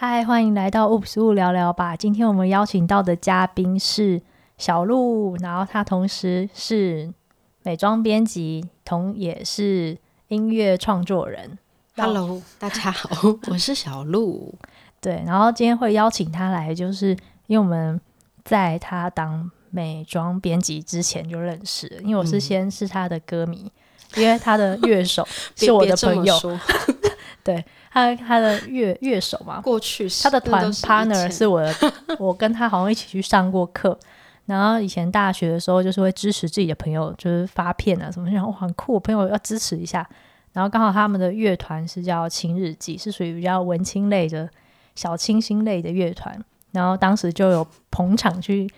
[0.00, 1.96] 嗨，欢迎来到 Oops 雾聊聊吧。
[1.96, 4.22] 今天我们邀请到的嘉宾是
[4.56, 7.12] 小鹿，然后他同时是
[7.64, 9.98] 美妆编辑，同也是
[10.28, 11.58] 音乐创作人。
[11.96, 13.08] Hello，大家好，
[13.50, 14.54] 我是小鹿。
[15.02, 17.08] 对，然后今天会邀请他来，就是
[17.48, 18.00] 因为我们
[18.44, 23.64] 在他当美妆编辑之前就认识，因为我是先是他的歌迷。
[23.64, 23.70] 嗯
[24.16, 25.22] 因为他的乐手
[25.54, 26.34] 是我的朋友，
[27.48, 31.74] 对他他的乐乐手嘛，过去他的团 partner 是我的，
[32.20, 33.98] 我跟他好像一起去上过课，
[34.44, 40.06] 然后以前大学的时候就是会支持自己的朋友，就是发片啊什么，然后很酷，我朋友要支持一下，
[40.52, 44.46] 然后刚好他们的乐团是叫青日记，是属于比较文青类的
[44.94, 46.38] 小清新类的乐团，
[46.72, 48.68] 然后当时就有捧场去。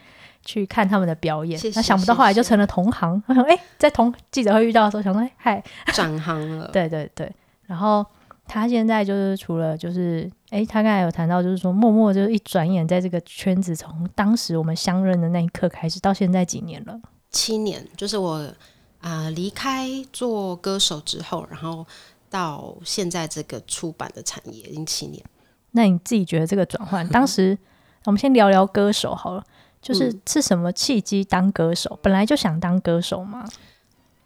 [0.42, 3.22] 去看他们的表演，那想不到后来就成了同行。
[3.26, 7.30] 他说：“哎，在同记者会遇到的时候，想说，哎，嗨，转行了。”对对对。
[7.66, 8.04] 然后
[8.52, 17.00] 他现在就是除了就是，哎，他刚才有谈到，就是说默默就是一转眼在这个圈子，从当时我们相认的那一刻开始，到现在几年了？
[17.30, 18.32] 七年，就是我
[18.98, 21.86] 啊、呃、离开做歌手之后，然后
[22.28, 25.24] 到现在这个出版的产业已经七年。
[25.70, 27.56] 那你自己觉得这个转换，当时
[28.06, 29.44] 我们先聊聊歌手好了。
[29.82, 31.88] 就是是什么契机当歌手？
[31.94, 33.48] 嗯、本来就想当歌手吗？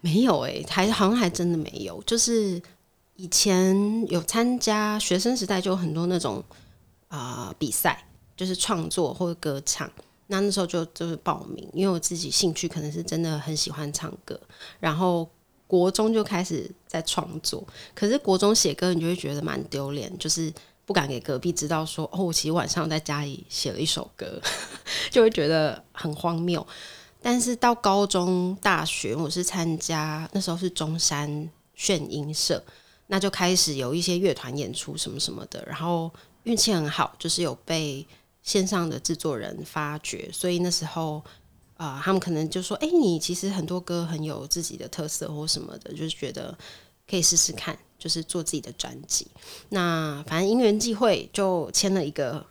[0.00, 2.03] 没有哎、欸，还好像还真的没有。
[2.03, 2.61] 就是
[3.16, 3.76] 以前
[4.08, 6.42] 有参加学生时代就有很多那种
[7.08, 9.90] 啊、比赛，就是创作或者歌唱。
[10.26, 14.38] 那那时候就就是报名，因为我自己兴趣可能是真的很喜欢唱歌。
[14.80, 15.28] 然后
[15.66, 20.52] 国中就开始在创作，可是国中写歌你就会觉得蛮丢脸，就是。
[20.86, 24.38] 不敢给隔壁知道说，说哦，我其实晚上在家里写了一首歌，
[25.10, 26.66] 就会觉得很荒谬。
[27.22, 32.62] 但是到高中、大学，我是参加那时候是中山炫音社，
[33.06, 35.64] 那就开始有一些乐团演出什么什么的。
[35.66, 36.10] 然后
[36.44, 38.06] 运气很好，就是有被
[38.42, 41.22] 线上的制作人发掘，所以那时候
[41.77, 46.56] 啊、他们可能就说：“哎，你其实很多歌很有自己的特色或什么的，就是觉得
[47.09, 49.26] 可以试试看。”就是做自己的专辑，
[49.71, 52.44] 那反正因缘际会就签了一个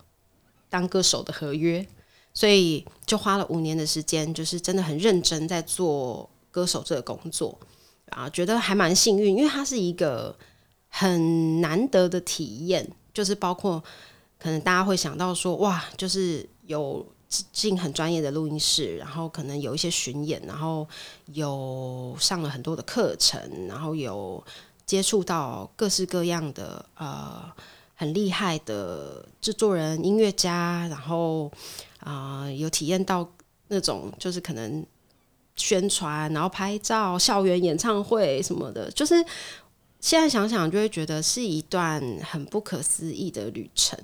[0.68, 1.86] 当歌手的合约，
[2.34, 7.56] 所以就花了五年的时间，就是真的很认真在做歌手这个工作
[8.10, 10.36] 啊，觉得还蛮幸运，因为它是一个
[10.90, 13.84] 很难得的体验，就是包括
[14.40, 20.88] 可能大家会想到说，哇，就是有进很专业的录音室，然后可能有一些巡演，然后
[21.34, 24.44] 有上了很多的课程，然后有。
[24.86, 27.42] 接触到各式各样的呃
[27.96, 31.50] 很厉害的制作人、音乐家，然后
[32.00, 33.26] 啊、有体验到
[33.70, 34.86] 那种就是可能
[35.56, 39.16] 宣传，然后拍照、校园演唱会什么的，就是
[40.00, 43.98] 现在想想就会觉得是一段很不可思议的旅程。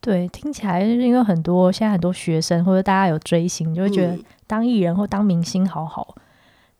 [0.00, 6.22] 对，听起来因为很多现在很多学生或者大家有追星，就会觉得当艺人或当明星好好，嗯、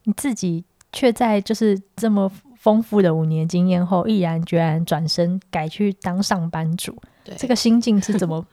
[0.05, 2.31] 你自己却在就是这么。
[2.61, 6.95] 丰富的五年经验后，毅然决然转身改去当上班族。
[7.25, 8.45] 对，这个心境是怎么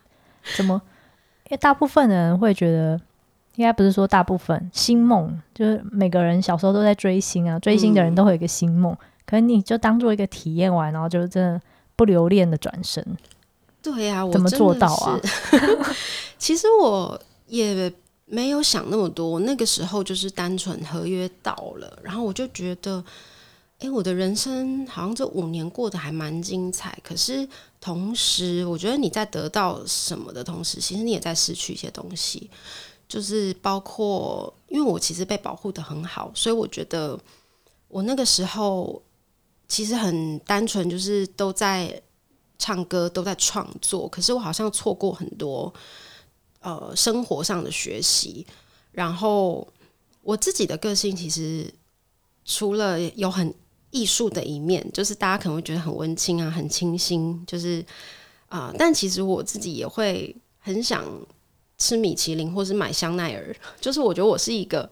[0.55, 0.81] 怎么？
[1.43, 2.97] 因为大部分人会觉得，
[3.57, 8.93] 应该不是说大部分，星梦就是每个人小时候都在追星啊，追星的人都会有一个星梦。
[8.93, 11.61] 嗯、可能你就当做一个体验完，然后就真的
[11.95, 13.05] 不留恋的转身。
[13.81, 15.19] 对呀、啊，我怎么做到啊？
[16.37, 17.91] 其实我也
[18.25, 23.03] 没有想那么多，那个时候就是单纯合约到了，然后我就觉得。
[23.79, 27.47] 诶，我的人生好像这五年过得还蛮精彩，可是
[27.79, 32.49] 同时，我觉得你在得到什么的同时，其实你也在失去一些东西，
[33.07, 37.19] 就是包括，因为我其实被保护得很好，所以我觉得
[37.87, 39.01] 我那个时候
[39.67, 42.01] 其实很单纯，就是都在
[42.57, 45.73] 唱歌，都在创作，可是我好像错过很多
[46.59, 48.45] 呃生活上的学习，
[48.91, 49.67] 然后
[50.21, 51.73] 我自己的个性其实
[52.43, 53.53] 除了有很
[53.91, 57.85] 艺术的一面，就是大家可能会觉得很温馨啊，很清新，就是
[58.49, 61.05] 啊、但其实我自己也会很想
[61.77, 63.55] 吃米其林或是买香奈儿。
[63.79, 64.89] 就是我觉得我是一个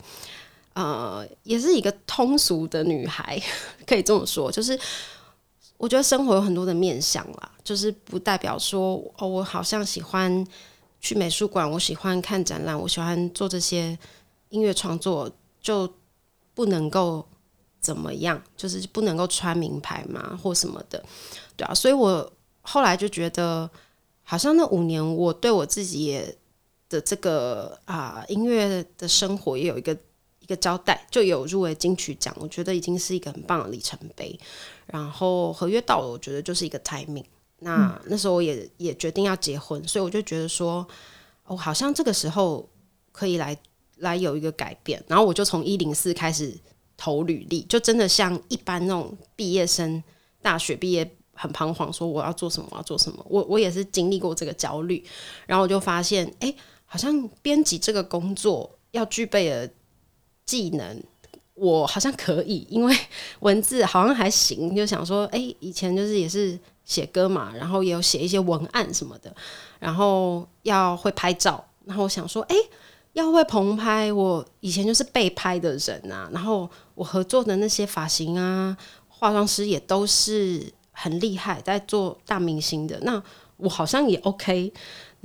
[0.74, 3.42] 呃，也是一个通俗的女孩，
[3.86, 4.52] 可以这么说。
[4.52, 4.80] 就是
[5.78, 10.46] 我觉得生活有很多的面向啦，就是不代表说哦，我好像喜欢
[11.00, 13.98] 去美术馆，我喜欢看展览，我喜欢做这些
[14.50, 15.92] 音乐创作，就
[16.54, 17.26] 不能够。
[17.82, 18.42] 怎么样？
[18.58, 21.06] 就是不能够穿名牌嘛，或什么的，
[21.56, 21.72] 对啊。
[21.72, 22.34] 所以我
[22.64, 23.70] 后来就觉得，
[24.24, 26.36] 好像那五年，我对我自己也
[26.96, 29.96] 的这个啊、呃、音乐的生活也有一个
[30.40, 34.40] 一个交代，就有入围金曲奖，我觉得已经是一个很棒的里程碑。
[34.86, 37.26] 然后合约到了，我觉得就是一个 timing，
[37.60, 40.88] 那、嗯、那时候我也也决定要结婚，所以我就觉得说，
[41.46, 42.70] 哦，好像这个时候
[43.12, 43.58] 可以来
[43.98, 45.04] 来有一个改变。
[45.08, 46.56] 然后我就从一零四开始
[46.96, 50.02] 投履历，就真的像一般那种毕业生，
[50.42, 53.26] 大学毕业很彷徨，说我要做什么，我要做什么。
[53.28, 55.04] 我我也是经历过这个焦虑，
[55.48, 59.70] 然后我就发现，哎、欸，好像编辑这个工作要具备的
[60.46, 61.04] 技能。
[61.54, 62.94] 我好像可以，因为
[63.40, 69.34] 文字好像还行，就想说，哎、以前就是也是写歌嘛，然后也有写一些文案什么的，
[69.80, 72.56] 然后要会拍照，然后我想说，哎、
[73.14, 78.76] 要会棚拍，我以前就是被拍的人啊，然后我合作的那些发型啊、
[79.08, 80.62] 化妆师也都是
[80.92, 83.24] 很厉害，在做大明星的，那
[83.56, 84.74] 我好像也 OK，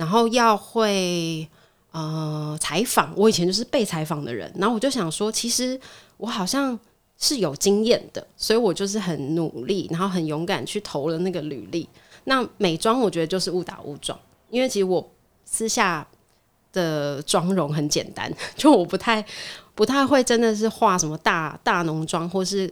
[0.01, 1.47] 然后要会
[1.91, 5.79] 呃采访，我以前就是被采访的人，然后我就想说，其实。
[6.21, 6.79] 我好像
[7.17, 11.89] 是有经验的，所以我就是很努力，然后很勇敢去投了那个履历。
[12.25, 14.19] 那美妆我觉得就是误打误撞，
[14.51, 15.03] 因为其实我
[15.45, 16.07] 私下
[16.71, 19.25] 的妆容很简单，就我不太
[19.73, 22.71] 不太会真的是画什么大大浓妆，或是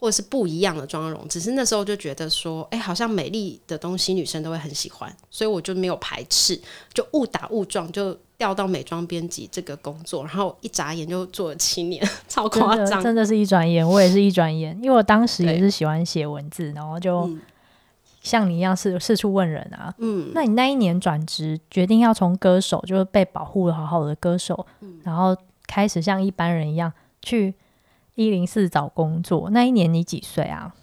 [0.00, 1.28] 或者是不一样的妆容。
[1.28, 6.60] 只是那时候就觉得说，哎、欸，好像美丽的东西女生都会很喜欢，所以我就没有排斥，
[6.92, 8.18] 就误打误撞就。
[8.40, 17.28] 调到美妆编辑这个工作，然后一眨眼就做了七年，超夸张，真的是一转眼，我也是一转眼，因为我当时也是喜欢写文字，然后就
[18.22, 19.94] 像你一样四四处问人啊。
[19.98, 25.36] 嗯，那你那一年转职，决定要从歌手，就是被保护的好好的歌手，嗯，然后
[25.66, 27.54] 开始像一般人一样去
[28.24, 29.50] 一零四找工作。
[29.50, 30.74] 那一年你几岁啊？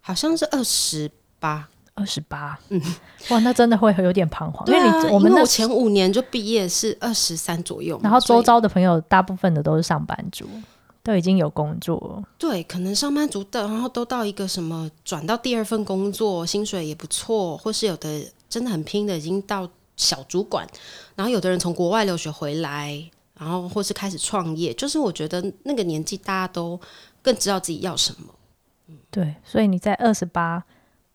[0.00, 1.68] 好像是二十八。
[1.94, 2.80] 二十八，嗯，
[3.28, 10.46] 哇，那真的会有点彷徨，啊，因为你我们那前五年就毕业是二十三左右，然后周遭的朋友大部分的都是上班族，
[11.02, 20.66] 都已经有工作了，对，可能上班族的，然后都到一个什么转到第二份工作，薪水也不错，或是有的真的很拼的，已经到小主管，
[21.14, 22.98] 然后有的人从国外留学回来，
[23.42, 26.80] 然后或是开始创业，就是我觉得那个年纪大家都
[27.20, 28.32] 更知道自己要什么，
[28.86, 30.62] 嗯，对，所以你在二十八。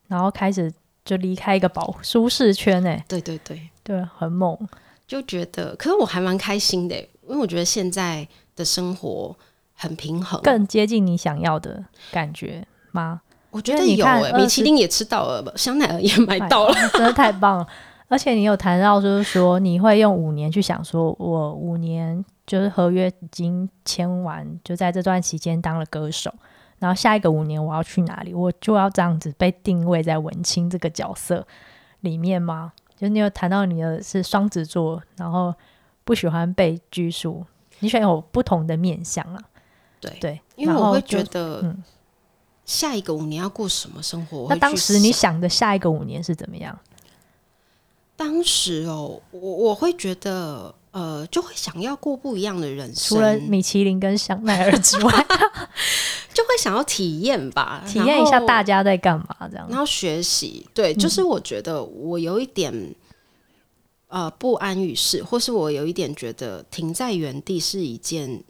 [0.09, 4.57] 然后开始就离开一个保舒适圈哎，对对对对，很猛，
[5.05, 8.25] 就觉得，可是我还蛮开心的，因为我觉得现在
[8.55, 9.35] 的生活
[9.73, 13.19] 很平衡，更接近你想要的感觉吗？
[13.49, 17.67] 我觉得有诶，米其林也吃到了，香奈儿也买到了，真的太棒了！
[18.09, 26.33] 而且你有谈到就是说，你会用五年去想说，我五年就是合约已经签完，就在这段期间当了歌手。
[26.79, 28.33] 然后下一个五年我要去哪里？
[28.33, 31.45] 我就要这样子被定位在文青这个角色
[32.01, 32.71] 里面吗？
[32.95, 35.53] 就是你有谈到你的是双子座，然后
[36.03, 37.45] 不喜欢被拘束，
[37.79, 39.41] 你选有不同的面相啊。
[39.99, 41.83] 对对，因为我会觉得，嗯，
[42.63, 44.45] 下一个五年要过什么生活？
[44.49, 46.77] 那当时你想的下一个五年是怎么样？
[48.17, 50.75] 当时哦，我我会觉得。
[50.91, 55.13] 呃，就会想要过不一样的人生，除了米其林跟香奈儿之外，
[56.33, 60.65] 就会想要体验吧，体验一下大家在干嘛这样，然后学习。
[60.73, 62.95] 对，就是我觉得我有一点、嗯、
[64.23, 68.43] 呃不安于世，或是我有一点觉得停在原地是一件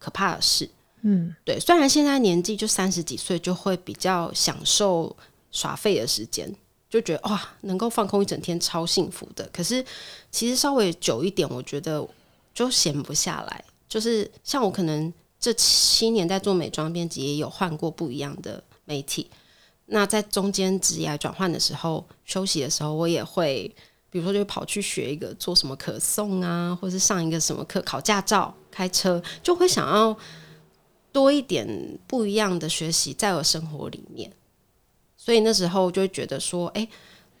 [0.00, 0.68] 可怕的事。
[1.02, 1.60] 嗯，对。
[1.60, 5.14] 虽然现在年纪就三十几岁，就会比较享受
[5.52, 6.52] 耍废的时间。
[6.92, 9.48] 就觉得哇，能够放空一整天超幸福的。
[9.50, 9.82] 可是
[10.30, 12.06] 其实稍微久一点，我觉得
[12.52, 13.64] 就闲不下来。
[13.88, 19.30] 就是像我可能这七年在做美妆编辑，也有换过不一样的媒体。
[19.86, 23.74] 那在中间职业转换的时候，休息的时候，我也会，
[24.10, 30.14] 比如说就跑去学一个做什么可颂啊，或是上一个什么课，考驾照、开车，就会想要
[31.10, 34.30] 多一点不一样的学习在我生活里面。
[35.24, 36.88] 所以那时候就会觉得说，哎、欸，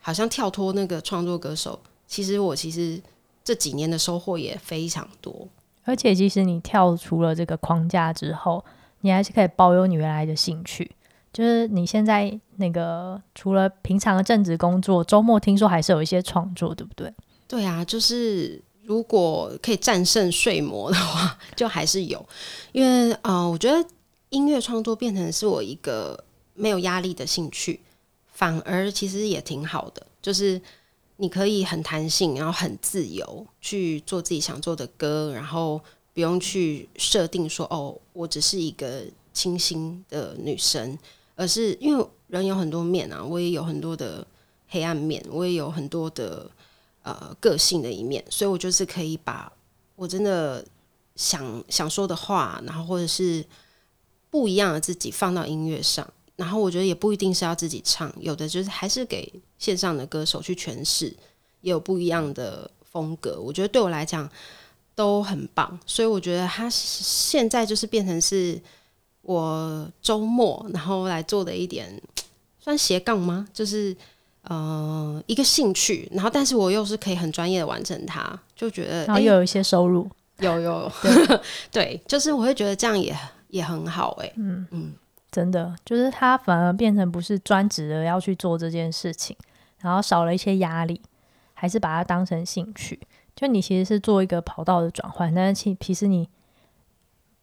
[0.00, 3.02] 好像跳脱那个创作歌手，其实我其实
[3.42, 5.48] 这几年的收获也非常多。
[5.82, 8.64] 而且，即使你跳出了这个框架之后，
[9.00, 10.88] 你还是可以保有你原来的兴趣。
[11.32, 17.12] 就是你现在那个除了平常的正职工作，周末听说还是有一些创作，对不对？
[17.48, 22.24] 对啊，就是如果可以战胜睡魔的话， 就还是有。
[22.70, 23.84] 因为啊、呃，我觉得
[24.28, 26.16] 音乐创作变成是我一个。
[26.54, 27.80] 没有压力的兴趣，
[28.32, 30.06] 反而其实也挺好的。
[30.20, 30.60] 就是
[31.16, 35.80] 你可以很弹性，然后很自由去做自己想做的歌，然后
[36.14, 40.98] 不用去设定说哦，我只是一个清新的女生，
[41.34, 44.26] 而是因为人有很多面啊，我也有很多的
[44.68, 46.50] 黑暗面，我也有很多的
[47.02, 49.52] 呃个性的一面，所以我就是可以把
[49.96, 50.64] 我真的
[51.16, 53.44] 想想说的话，然后或者是
[54.30, 56.06] 不一样的自己放到音乐上。
[56.36, 61.06] 然后我觉得也不一定是要自己唱，有的就是还是给线上的歌手去诠释，
[61.60, 63.40] 也有不一样的风格。
[63.40, 64.28] 我觉得对我来讲
[64.94, 68.60] 都很棒，所以我觉得他现在就是变成是
[69.22, 72.00] 我周末然后来做的一点
[72.58, 73.48] 算斜杠吗？
[73.52, 73.96] 就是。
[74.44, 80.10] 呃，一个兴趣，然后但是我又是可以很专业的完成它，就觉得然后又有一些收入，
[80.40, 83.16] 有有对， 对，就是我会觉得这样也
[83.50, 84.92] 也很好哎，嗯嗯，
[85.32, 89.34] 真的就是他反而变成不是专职的要去做这件事情，
[89.80, 91.00] 然后少了一些压力，
[91.54, 93.00] 还是把它当成兴趣，
[93.34, 96.28] 就你其实是做一个跑道的转换，但是其其实你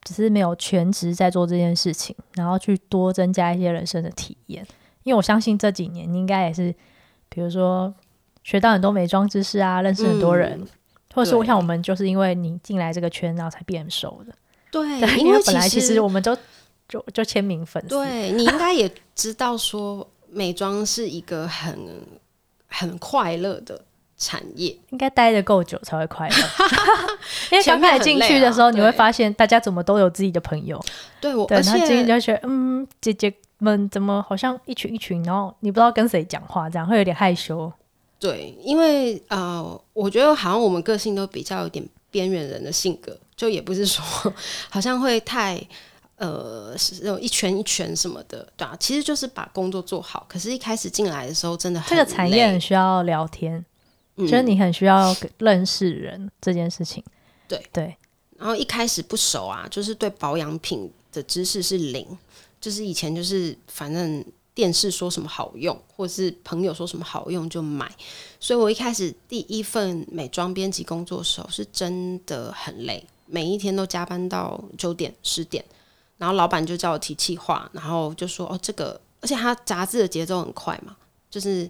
[0.04, 4.66] 只是没有全职在做这件事情，然后去多增加一些人生的体验。
[5.04, 6.72] 因为我相信这几年你应该也是，
[7.28, 7.92] 比如说
[8.44, 10.68] 学到很多美妆知识啊，认识很多人，嗯、
[11.16, 14.36] 或者是我想我们就是因为你进来这个圈，然后才变熟的。
[14.72, 16.38] 对，因为本来其实我们都
[16.90, 17.88] 就就签名粉丝。
[17.88, 21.78] 对，你应该也知道说美妆是一个很
[22.68, 23.82] 很快乐的
[24.18, 26.36] 产业，应该待得够久才会快乐。
[27.52, 30.84] 因为刚开始进去的时候，你会发现大家怎么都有自己的朋友。
[31.22, 33.34] 对，我对，而且然后进去就觉得嗯，姐姐。
[33.62, 37.70] 们怎么好像一群一群，然后你不知道跟谁讲话，这样会有点害羞。
[38.18, 44.34] 对，因为呃，我觉得好像我们个性都比较有点边缘人的性格，就也不是说
[44.72, 45.62] 好像会太
[46.20, 50.26] 呃是那种一圈一圈什么的，对啊，其实就是把工作做好。
[50.30, 53.66] 可是，一开始进来的时候，真的很这个产业很需要聊天，
[54.18, 57.04] 嗯，就是你很需要认识人这件事情。
[57.48, 57.96] 对对，
[58.38, 62.06] 然后一开始不熟啊，就是对保养品的知识是零。
[62.62, 64.22] 就是以前就是反正
[64.54, 67.90] 电视说什么好用，或者是朋友说什么好用就买，
[68.38, 75.64] 所以我一开始第一份美妆编辑工作的时候是真的很累，每一天都加班到九点十点，
[76.20, 80.96] 然后老板就叫我提企划，然后就说哦这个，而且他杂志的节奏很快嘛，
[81.32, 81.68] 就是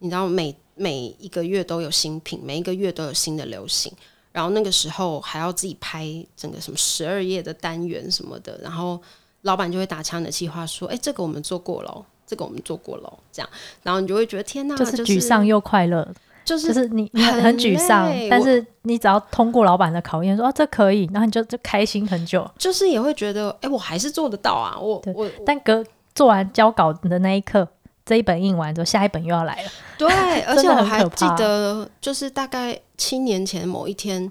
[0.00, 3.90] 你知道每每一个月都有新品，每一个月都有新的流行，
[4.32, 6.06] 然后那个时候还要自己拍
[6.36, 9.00] 整个什么十二页的单元什么的，然后。
[9.44, 13.50] 老板就会打枪的企划说：“哎、欸，这个我们做过了，这个我们做过了，这样，
[13.82, 16.08] 然后你就会觉得天哪，就是沮丧又快乐，
[16.44, 25.84] 就是就是你你很很沮丧，但是你只要通过老板的考验，说哦这可以，然后你就就开心很久，就是也会觉得哎、欸，我还是做得到啊，我我但隔
[26.14, 27.66] 做完交稿的那一刻，
[28.04, 30.08] 这一本印完之后，下一本又要来了， 对，
[30.42, 34.30] 而且我还记得，就是大概七年前某一天。”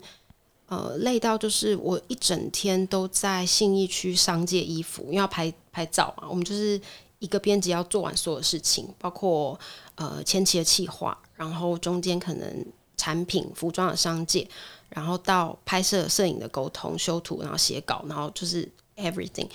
[0.72, 6.25] 呃，累到就是我一整天都在信义区商界衣服，因为要拍拍照嘛。
[6.30, 6.80] 我们就是
[7.20, 9.60] 一个编辑要做完所有事情，包括
[9.96, 14.48] 呃前期的企划，然后中间可能产品、服装的商界，
[14.89, 19.48] 然后到拍摄、摄影的沟通、修图，然后写稿，然后就是 everything。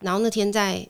[0.00, 0.84] 然后那天在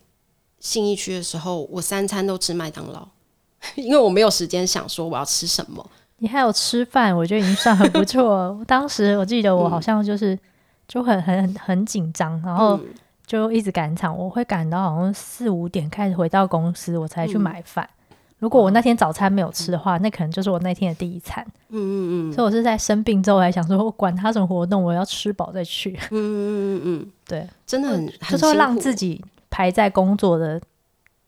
[0.59, 3.07] 信义区的时候，我三餐都吃麦当劳，
[3.77, 5.87] 因为我没有时间想说我要吃什么。
[6.17, 8.59] 你还有吃饭，我觉得已经算很不错。
[8.67, 10.41] 当时我记得我好像就是、嗯、
[10.89, 12.81] 就很很很紧张，然后
[13.27, 14.17] 就一直赶场。
[14.17, 17.98] 我会赶到好像四五点开始回到公司，我才去买饭、嗯。
[18.39, 21.45] 如果我那天早餐没有吃的话，那可能就是我那天的第一餐。
[21.71, 22.33] 嗯嗯嗯。
[22.33, 25.99] 所以我是在生病之后还想说，我管他什么活动，我要吃饱再去。
[26.11, 27.13] 嗯嗯嗯嗯。
[27.27, 30.61] 对，真的很就是会让自己排在工作的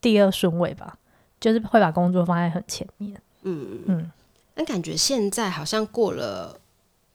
[0.00, 0.96] 第二顺位吧，
[1.40, 3.20] 就是会把工作放在很前面。
[3.42, 4.12] 嗯嗯嗯。
[4.54, 6.58] 但感觉现在好像过了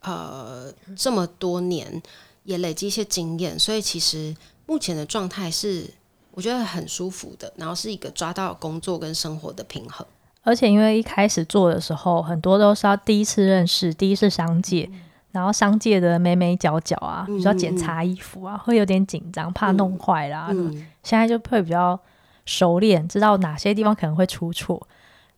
[0.02, 2.02] 呃这么多年，
[2.44, 4.36] 也累积一些经验，所以其实
[4.66, 5.90] 目前的状态是
[6.36, 10.06] 我觉得很舒服的，然后是一个抓到工作跟生活的平衡。
[10.44, 15.02] 而且因为一开始做的时候，很多都是要第一次认识，第一次商界，嗯、
[15.32, 20.50] 然后商界的眉眉角角啊，比如说检查衣服啊，嗯、会有点紧张，怕弄坏啦。
[20.52, 22.00] 嗯，现在就会比较
[22.46, 24.88] 熟练，知道哪些地方可能会出错。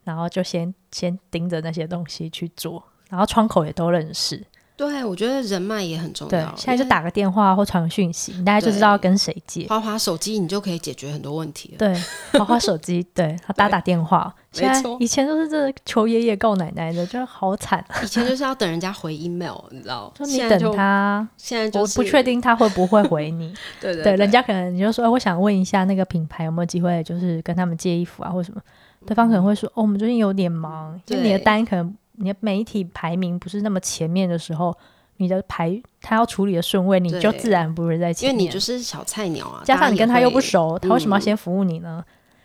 [0.04, 4.42] 然后就先先盯着那些东西去做，然后窗口也都认识。
[4.78, 6.30] 对，我觉得人脉也很重要。
[6.30, 9.66] 对，现在就打个电话或传个讯息，你大家就知道要跟谁借。
[9.68, 11.78] 花花手机，你就可以解决很多问题了。
[11.80, 12.00] 对，
[12.40, 14.32] 花花手机，对他，打打电话。
[14.52, 17.84] 现在，以前都是这求爷爷告奶奶的，就好惨。
[18.04, 20.14] 以前就是要等人家回 email，你知道？
[20.16, 23.52] 就你等他，现在就我不确定他会不会回你。
[23.82, 28.62] 对对对，人家可能你就说，我想问一下那个品牌有没有机会，就是跟他们借衣服啊，或什么。
[29.06, 34.76] 对方可能会说：“哦，我们最近有点忙，就你的单可能你的媒体排名不是那么前面的时候，
[35.18, 38.34] 你的排他要处理的顺位，你就自然不会在前面。
[38.34, 42.04] 因为你就是小菜鸟啊，加上你跟他又不熟，他为什么要先服务你呢？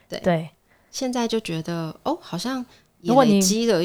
[0.08, 0.50] 对对，
[0.90, 2.64] 现在就觉得哦，好像
[3.00, 3.40] 如果你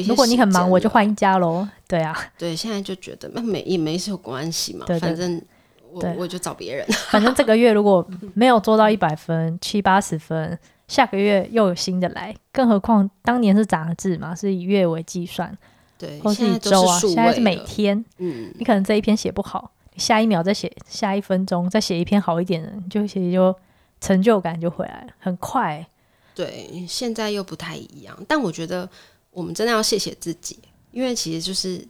[0.06, 1.66] 如果你很忙，我就换一家喽。
[1.86, 5.42] 对啊，对，现在就觉得那没也没什么关系嘛，反正
[5.90, 6.86] 我我就找别人。
[7.10, 15.54] 反正这个月如果没有做到一百分，七八十分。”下个月又有新的来，更何况当年是杂志嘛，是以月为计算，
[15.98, 23.54] 对，或是一周啊，现在是每天，嗯，你可能这一篇写不好，你下一秒再写，下一分钟再写一篇好一点的，就其实就
[24.00, 25.86] 成就感就回来了，很快、欸。
[26.34, 28.88] 对，现在又不太一样，但我觉得
[29.32, 30.56] 我们真的要谢谢自己，
[30.92, 31.84] 因为其实就是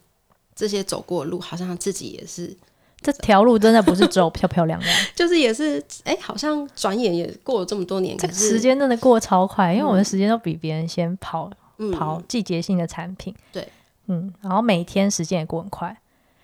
[0.55, 2.57] 这些走过的路，好像自己也是
[3.03, 13.69] 这条路真的不是走漂漂亮亮， 就是也是哎，好像转眼也过了这么多年，这个时间真的过超快，嗯、因为我们的时间都比别人先跑、嗯、跑季节性的产品，对，
[14.09, 15.97] 嗯，然后每天时间也过很快，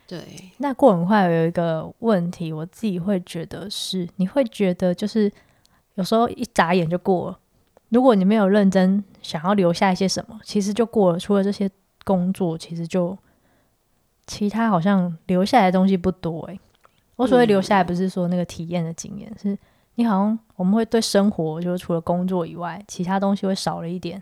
[0.07, 0.23] 对，
[0.59, 5.31] 那过很快有一个问题，我自己会觉得是，你会觉得就是
[5.95, 7.39] 有时候一眨眼就过了。
[7.89, 11.19] 如果你没有认真想要留下一些什么，其实就过了。
[11.19, 11.71] 除了这些
[12.05, 13.17] 工作，其实就
[14.27, 16.61] 其他好像留下来的东西不多诶、欸，
[17.17, 19.59] 我所谓留下来，不是说那个体验的经验，嗯、是
[19.95, 24.21] 你好像我们会对生活，就是除了工作以外，其他东西会少了一点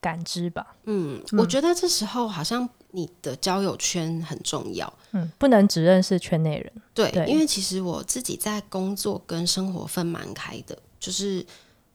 [0.00, 0.74] 感知吧。
[0.84, 4.90] 嗯，我觉得这时候好像你的交友圈很重要。
[5.12, 6.72] 嗯，不能只认识圈内人。
[6.94, 11.44] 对，对，因为其实我自己在工作跟生活分蛮开的，就是。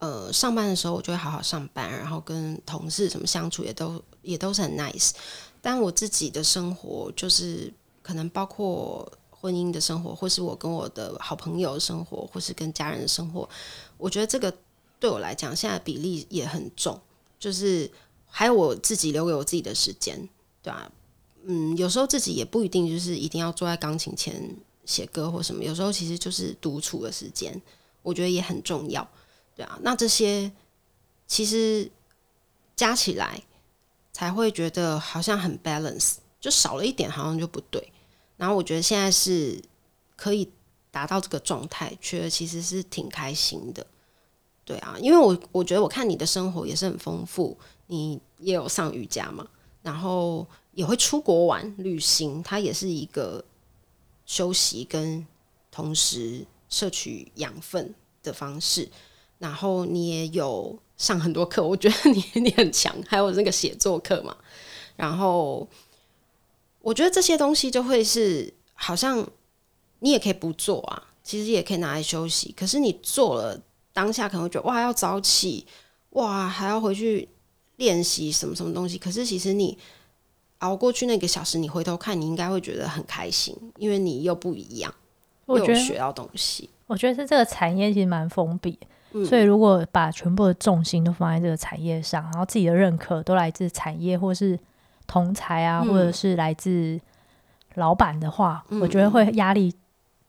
[0.02, 5.12] 呃，上班的时候我就会好好上班，然后跟同事什么相处也都也都是很 nice。
[5.62, 7.70] 但我自己的生活就是
[8.02, 13.50] 可能包括婚姻的生活，或是我跟我的好朋友的生活，或是跟家人的生活，
[13.98, 14.56] 我觉得这个
[15.02, 16.98] 对我来讲现在比例也很重。
[17.38, 17.92] 就是
[18.26, 20.30] 还有我自己留给我自己的时间，
[20.62, 20.92] 对啊？
[21.46, 27.60] 嗯，有时候自己也不一定就是一定要坐在钢琴前写歌或什么，有时候其实就是独处的时间，
[28.02, 29.08] 我觉得也很重要。
[29.56, 30.52] 对啊，那这些
[31.28, 31.90] 其实
[32.76, 33.42] 加起来
[34.12, 37.92] 才会觉得好像很 balance，就少了一点好像就不对。
[38.36, 39.62] 然后我觉得现在是
[40.16, 40.50] 可以
[40.92, 43.86] 达到这个状态，觉得其实是挺开心的。
[44.66, 49.48] 对啊，因为我我觉得我看你的生活也是很丰富，你也有上瑜伽嘛，
[49.82, 53.44] 然后也会出国玩旅行，它也是一个
[54.26, 55.26] 休息跟
[55.72, 58.90] 同时摄取养分的方式。
[59.38, 64.36] 然后你也有上很多课，我觉得你你很强，还有那个写作课嘛。
[64.98, 65.66] 然后
[66.82, 69.26] 我觉得这些东西就会是好像
[70.00, 72.54] 你也可以不做啊，其实也可以拿来休息。
[72.58, 73.62] 可是你做了
[73.94, 75.66] 当下可能会觉得哇要早起，
[76.10, 77.30] 哇还要回去
[77.80, 79.00] 练习什么什么东西。
[79.00, 79.76] 可是其实你
[80.60, 84.94] 熬过去那个小时，你回头看你应该会觉得很开心，因为你又不一样，
[85.48, 86.70] 我觉得学到东西。
[86.86, 88.78] 我觉得是这个产业其实蛮封闭。
[89.26, 94.60] 所以，如果把全部的重心都放在这个产业上，然后自己的认可都来自产业，或是
[95.08, 97.00] 同才啊，或者是来自
[97.74, 99.74] 老板的话，我觉得会压力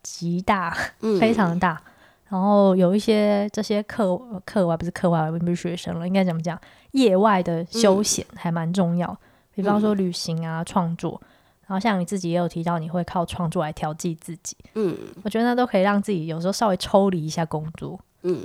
[0.02, 0.74] 极大，
[1.18, 1.82] 非常大。
[2.30, 4.16] 然后有一些这些课
[4.46, 6.58] 课外不是课外，我不是学生了，应该怎么讲？
[6.92, 9.14] 业外的休闲还蛮重要，
[9.54, 11.20] 比方说旅行啊、创作。
[11.66, 14.56] 然后像你自己也有提到，你会靠创作来调剂自己。
[14.74, 17.98] 嗯，我觉得那都可以让自己有时候稍微抽离一下工作。
[18.22, 18.40] 嗯，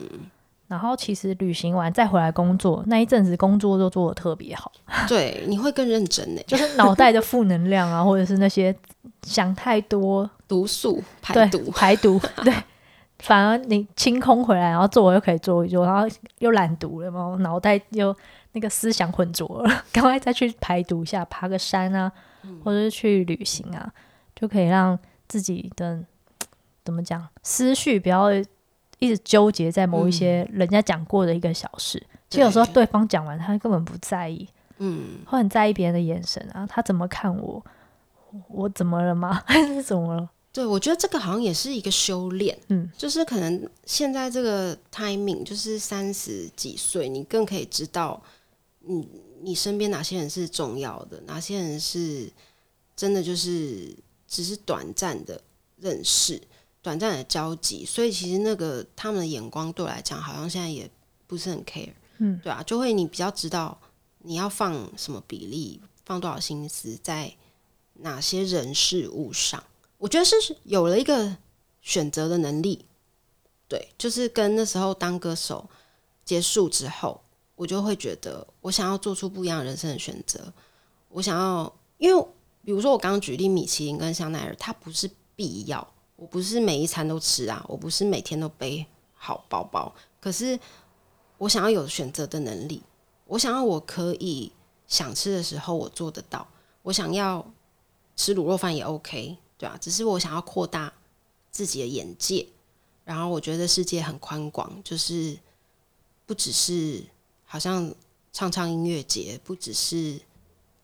[0.68, 4.72] 然后其实旅行完再回来工作那一阵子，工作都做的特别好。
[5.08, 8.76] 对，你会更认真呢， 就是脑袋的负能量啊，或者是那些
[9.24, 12.22] 想太多毒素排毒排毒。
[12.44, 12.54] 对，
[13.20, 16.08] 反而你清空回来，然后做又可以做一做，然后
[16.40, 18.16] 又懒读了嘛，脑袋又
[18.54, 22.12] 那个思想浑浊了， 赶快再去排毒一下，爬个山啊，
[22.64, 23.92] 或者是去旅行啊，
[24.36, 24.98] 就可以让
[25.28, 26.04] 自己的
[26.84, 28.30] 怎么讲思绪不要。
[28.98, 34.48] 一直纠结在某一些人家讲过的一个小事，嗯、其实有时候对方讲完，他根本不在意，
[34.78, 37.62] 嗯，会很在意别人的眼神啊，他怎么看我，
[38.48, 39.44] 我怎么了吗？
[39.46, 40.30] 还 是怎么了？
[40.56, 48.24] 对，我觉得这个好像也是一个修炼，嗯，就是可能现在这个 timing，就是三十几岁，你更可以知道
[48.80, 49.10] 你，你
[49.42, 52.32] 你身边哪些人是重要的，哪些人是
[52.96, 53.94] 真的就是
[54.30, 55.42] 只是短暂的
[55.76, 56.42] 认识。
[56.82, 60.90] 短暂的交集，所以其实那个他们的眼光对我来讲，好像现在也
[61.28, 63.78] 不是很 care，嗯，对啊，就会你比较知道
[64.20, 67.36] 你要放什么比例，放多少心思在
[67.96, 69.62] 哪些人事物上。
[69.98, 71.38] 我觉得是有了一个
[71.82, 72.86] 选择的能力，
[73.68, 75.70] 对，就是跟那时候当歌手
[76.24, 77.22] 结束之后，
[77.56, 80.54] 我就会觉得我想要做出不一样人生的选择。
[81.10, 82.26] 我想要，因为
[82.64, 85.88] 比如说我刚刚举例米其林跟香奈儿，它不是必要。
[86.18, 89.94] 我不是每一餐都吃啊，我不是每天都背好包包。
[90.22, 90.58] 可是
[91.38, 92.82] 我想要有选择的能力，
[93.26, 94.52] 我想要我可以
[94.88, 96.48] 想吃的时候我做得到。
[96.84, 97.46] 我想要
[98.16, 100.92] 吃卤肉饭也 OK，对啊，只是我想要扩大
[101.52, 102.46] 自己的眼界，
[103.04, 105.38] 然后我觉得世界很宽广，就是
[106.26, 107.04] 不只是
[107.46, 107.94] 好像
[108.34, 110.20] 唱唱音乐节，不只是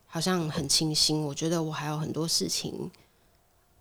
[0.07, 2.89] 好像很清新，我觉得我还有很多事情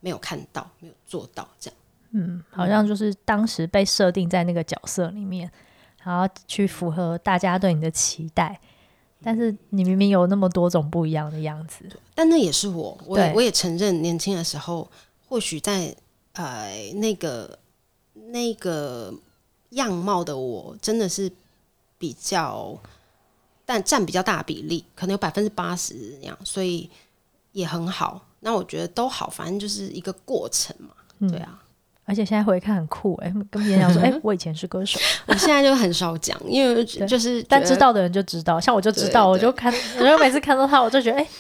[0.01, 1.79] 没有看到，没有做到，这样。
[2.13, 5.49] 嗯，好像就是当时被设定在那个角色里面，
[6.03, 8.61] 然后去符合大家对你的期待，
[9.23, 11.85] 但是你明明有那么多种不一样的样子。
[12.15, 14.91] 但那也是我，我也我也承认，年轻的时候
[15.29, 15.95] 或许在
[16.33, 17.59] 呃那个
[18.15, 19.13] 那个
[19.71, 21.31] 样貌的我，真的是
[21.99, 22.79] 比较，
[23.65, 26.89] 但占比较大比例，可能有百分之八十那样，所以
[27.53, 28.27] 也很好。
[28.41, 31.63] 那我觉得都好，反正就是一个过程嘛，对啊。
[31.63, 31.67] 嗯
[32.11, 34.99] 而且现在回看很酷哎、欸， 跟别人讲说哎、欸，我以前是歌手。
[35.27, 41.31] 我现在就很少讲，因为就是但知道的人就知道，像我就知道，我就看，我就每次看到他，我就觉得哎、欸，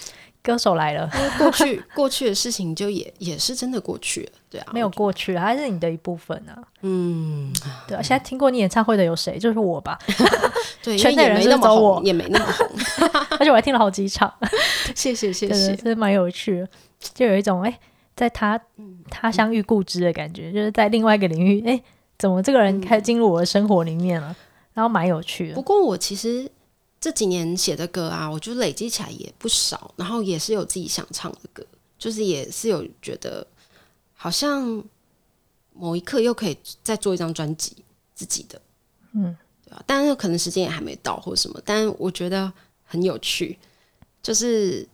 [0.44, 1.10] 歌手来了。
[1.36, 6.54] 过去过去的事情就也也是真的过去了，对啊，没有过去了，还是你的一部分啊。
[6.82, 7.52] 嗯，
[7.88, 8.00] 对啊。
[8.00, 9.40] 现在听过你演唱会的有谁？
[9.40, 9.98] 就是我吧。
[10.84, 12.68] 对，圈内人是走我，也没那么红，
[13.40, 14.32] 而且我还听了好几场。
[14.94, 16.68] 谢谢谢谢，真的蛮有趣的，
[17.12, 17.70] 就有一种哎。
[17.70, 17.78] 欸
[18.20, 18.60] 在他
[19.08, 21.82] 他乡遇故知的感觉，嗯、就是在另外一个领域，哎、欸，
[22.18, 24.30] 怎么这个人开始进入我的生活里面了？
[24.30, 24.36] 嗯、
[24.74, 25.54] 然后蛮有趣的。
[25.54, 26.46] 不过我其实
[27.00, 31.64] 这几年写的歌啊，我就累积起来也不少，然后也是有自己想唱的歌，
[31.98, 33.46] 就是也是有觉得
[34.14, 34.84] 好像
[35.72, 37.74] 某一刻又可以再做一张专辑
[38.14, 38.60] 自己的，
[39.14, 39.82] 嗯，对吧？
[39.86, 42.52] 但是可能时间也还没到或什么，但我觉得
[42.84, 43.58] 很有趣，
[44.22, 44.86] 就是。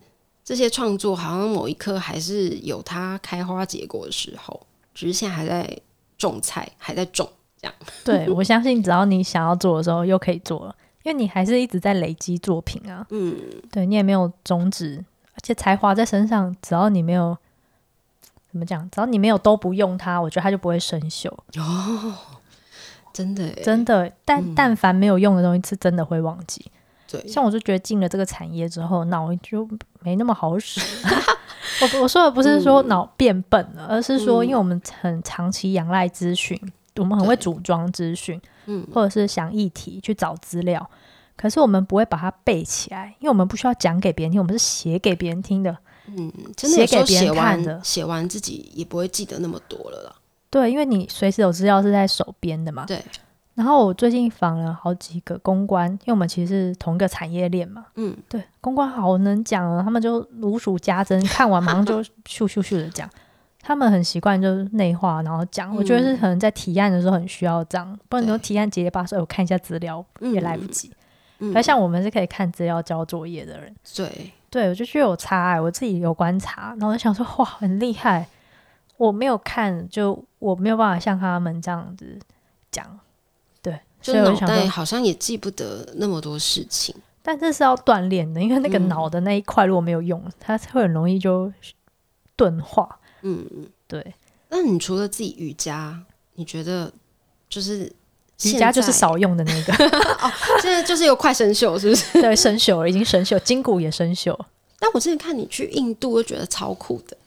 [0.47, 4.57] 这些创作好像某一刻还是有它开花结果的时候，
[4.93, 5.77] 只是现在还在
[6.17, 7.29] 种菜，还在种
[7.61, 7.75] 这样。
[8.05, 13.05] 对，我相信，只要你想要做的时候，又可以做了，因为你还是一直在累积作品啊。
[13.09, 13.35] 嗯，
[13.69, 17.37] 对，你也没有终止，而且才华在身上，只要你没有
[18.49, 21.27] 怎么讲，只要你没有都不用它，我觉得它就不会生锈。
[21.57, 22.15] 哦，
[23.11, 26.71] 真的，真的，但、嗯、但凡没有用的东西，是真的会忘记。
[27.07, 29.67] 对，像我就觉得进了这个产业之后，脑就
[30.01, 30.81] 没那么好使。
[31.81, 40.89] 我我说的不是说脑变笨了，嗯、而是说，因为我们很长期仰赖资讯，嗯、我们很会组装资讯，嗯，或者是想议题去找资料，
[41.35, 45.77] 可是我们不会把它背起来，因为我们不需要讲给别人听，我们是写给别人听的。
[46.07, 50.15] 嗯，写给别人看的，写完自己也不会记得那么多了啦。
[50.49, 52.85] 对，因为你随时有资料是在手边的嘛。
[52.85, 53.03] 对。
[53.57, 57.87] 然后我最近访了好几个公关，因为我们其实是同一个产业链嘛。
[57.95, 63.09] 嗯，对，公关好能讲啊，他们就如数家珍，看完马上就 咻咻咻的讲。
[63.59, 65.73] 他们很习惯就是内化，然后讲。
[65.73, 70.91] 嗯、我觉得是可能在提案的时候很需要这样，不然你说提案结结巴巴，我看一下资料也来不及。
[71.39, 78.27] 而、嗯、像我们是可以看资料交作业的人，对，对我就觉得有差哎，我自己有观察，然后我就想说哇，很厉害。
[78.97, 82.19] 我没有看，就我没有办法像他们这样子
[82.69, 82.99] 讲。
[84.01, 91.51] 就脑袋好像也记不得那么多事情，但这是要锻炼的，因为那个脑的那一块如果没有用，嗯、它会很容易就
[92.35, 92.99] 钝化。
[93.21, 94.13] 嗯嗯，对。
[94.49, 95.99] 那你除了自己瑜伽，
[96.35, 96.91] 你觉得
[97.49, 97.91] 就是
[98.43, 99.73] 瑜伽就是少用的那个？
[100.21, 100.31] 哦，
[100.61, 102.21] 现在就是有快生锈，是不是？
[102.21, 104.37] 对，生锈了，已经生锈，筋骨也生锈。
[104.79, 107.17] 但我之前看你去印度，我觉得超酷的。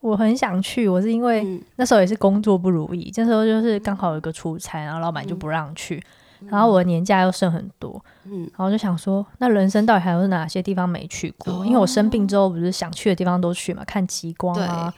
[0.00, 6.02] 我很想去，我是因为那时候也是工作不如意，这、嗯、时候就是刚好有一个出差，然后老板就不让去，
[6.40, 11.52] 嗯、然后我的年假又剩很多，嗯，然后就想说，那人生到底还有哪些地方没去过？
[11.52, 14.94] 哦、因为我生病之后，不是想去的地方都去嘛，看极光啊，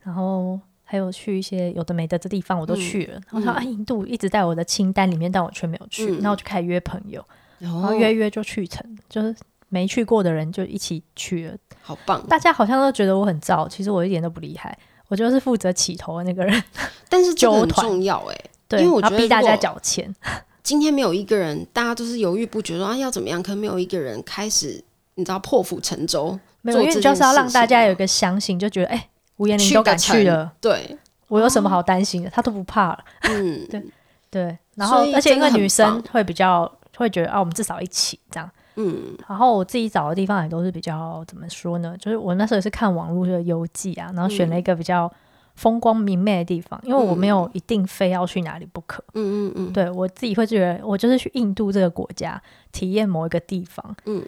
[0.00, 3.20] 然后还有去一些有的没的的地方我都去了。
[3.30, 7.24] 嗯、然后印度一直在我的清单里面，但我却没有去，然后我就开始约朋友，
[7.60, 9.34] 嗯、然后约约就去成，就是。
[9.74, 12.24] 没去过的人就一起去了，好棒！
[12.28, 14.76] 大家好像都觉得我很燥，其实我一点都不厉害，
[15.08, 16.62] 我就是负责起头的那个人。
[17.10, 20.14] 但是这很重要哎，对，因为我觉得逼大家缴钱。
[20.62, 24.82] 今天没有一个人，大家都是犹豫不决说啊要怎么样，可没有一个人开始，
[25.16, 26.38] 你知道破釜沉舟。
[26.60, 32.30] 没有，因为就是要让大家有一个相信，就觉得哎，吴彦霖都敢去了，对，我有什么好担心的？
[32.30, 32.98] 他都不怕了。
[33.28, 33.82] 嗯，对
[34.30, 34.58] 对。
[34.76, 38.48] 然后，而且因为女生会比较会觉得啊，我们至少一起这样。
[38.76, 41.96] 嗯，然后我自己找的地方也都是比较怎么说呢？
[41.98, 45.12] 就是我那时候也是看网络的游记啊，然后选了一个比较
[45.54, 49.04] 风光明媚的地方，嗯、因为我没有一定非要去哪里不可。
[49.14, 52.40] 嗯嗯嗯，对我自己会觉得，我就是去印度这个国家
[52.72, 53.94] 体验某一个地方。
[54.06, 54.22] 嗯。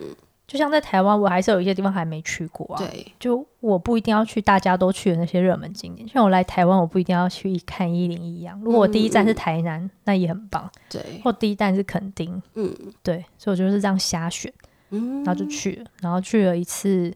[0.54, 2.78] 就像在台湾，我还是有一些地方还没去过啊。
[2.78, 6.08] 对，就我不一定要去大家都去的那些热门景点。
[6.08, 8.56] 像我来台湾，我不一定要去看一零一一样。
[8.62, 10.70] 如果我第一站是台南，嗯、那也很棒。
[10.88, 12.40] 对，或第一站是垦丁。
[12.54, 14.52] 嗯，对，所以我就是这样瞎选，
[14.90, 17.12] 然后就去了，然后去了一次，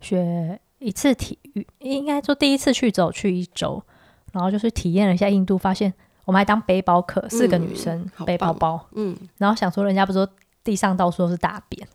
[0.00, 3.80] 学一次体育，应该说第一次去只有去一周，
[4.32, 10.28] 然后就是体验了一下印度，发现我们还当背包客，四个女生、嗯、背包包，嗯，然后想说人家不是说
[10.64, 11.86] 地上到处都是大便，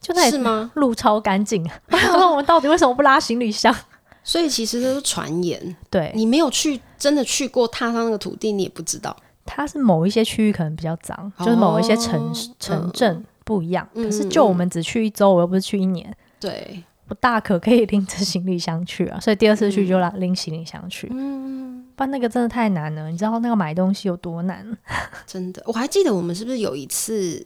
[0.00, 0.70] 就那是吗？
[0.74, 3.74] 路超干净，那 我们到底为什么不拉行李箱？
[4.22, 9.16] 所以其实都是传言，对，你没有去真的去过踏上那个土地，你也不知道。
[9.46, 13.88] 它是某一些区域可能比较脏，哦、就是某一些城城镇不一样。
[13.94, 19.18] 嗯、可是就我们只去一周，我又不是去一年，对，我大可可以拎着行李箱去啊。
[19.18, 21.08] 所以第二次去就拉拎行李箱去。
[21.10, 23.08] 嗯，不然那个真的太难了。
[23.10, 24.76] 你知道那个买东西有多难？
[25.26, 27.42] 真的，我还记得我们是不是有一次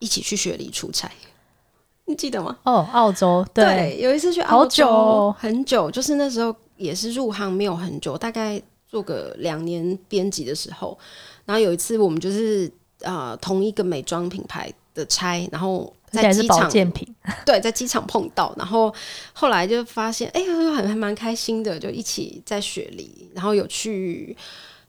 [0.00, 1.08] 一起去雪梨出差？
[2.12, 2.56] 你记得吗？
[2.62, 8.62] 哦，澳洲对，对，有一次去澳洲，好久哦，很久，就是那时候也是入行没有很久，大概。
[8.92, 10.98] 做个两年编辑的时候，
[11.46, 12.70] 然后有一次我们就是
[13.00, 16.70] 呃同一个美妆品牌的差，然后在机场
[17.46, 18.94] 对，在机场碰到，然后
[19.32, 24.36] 后来就发现哎呀，还还蛮开心的，就一起在雪梨，然后有去，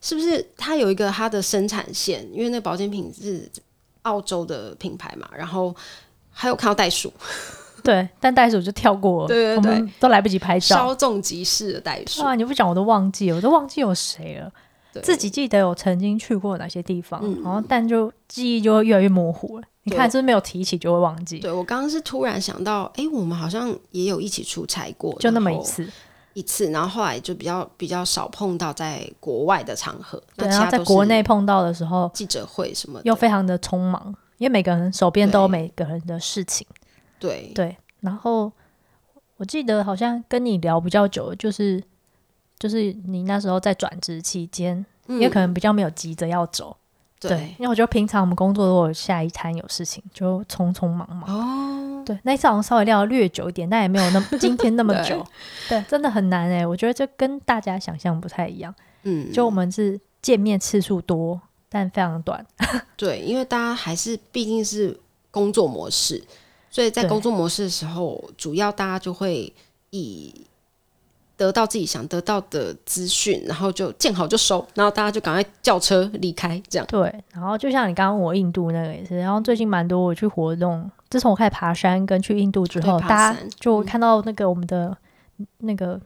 [0.02, 2.28] 是不是它有一个它的生产线？
[2.34, 3.50] 因为那保健品是
[4.02, 5.74] 澳洲的品牌嘛，然后
[6.34, 7.14] 还有看到袋鼠。
[7.84, 10.76] 对，但袋鼠就跳过了，对对对，都来不及拍照。
[10.76, 12.34] 稍纵即逝的袋鼠啊！
[12.34, 14.50] 你不讲我都忘记了，我都忘记有谁了。
[15.02, 19.64] 自己记得有曾经去过哪些地方，嗯、然后但就记忆就会越来越模糊了。
[19.84, 21.40] 你看，是不是没有提起就会忘记？
[21.40, 25.86] 对，我刚刚是突然想到，哎，我们好像也有一起出差过，就那么一次，
[26.36, 26.70] 一次。
[26.70, 36.66] 然后后来就比较比较少碰到在国外的场合，对，然后在国内碰到的时候，记者会什么又非常的匆忙，因为每个人手边都有每个人的事情。
[37.20, 37.78] 对对。
[38.02, 38.52] 然后
[39.38, 41.82] 我记得好像跟你聊比较久，就是
[42.60, 46.76] 就是你那时候在转职期间，因为可能比较没有急着要走，
[47.20, 51.24] 对，因为我觉得平常我们工作如果下一摊有事情，就匆匆忙忙。
[51.30, 55.26] 哦，对，那一次好像稍微聊略久一点，但也没有那么 今天那么久。
[55.70, 58.74] 对，真的很难哎，我觉得这跟大家想象不太一样。
[59.04, 61.40] 嗯，就我们是见面次数多，
[61.74, 62.46] 但非常短。
[62.96, 64.96] 对，因为大家还是毕竟是
[65.32, 66.24] 工作模式。
[66.70, 69.52] 所以在工作模式的时候，主要大家就会
[69.90, 70.34] 以
[71.36, 76.88] 得到自己想得到的资讯，然后就见好就收，然后大家就赶快叫车离开，这样。
[76.88, 84.96] 对，然后就像你刚刚我印度那个也是，然后最近蛮多我去活动，自从我开始爬山跟去印度之后，大家就看到那个我们的
[85.60, 86.00] 那个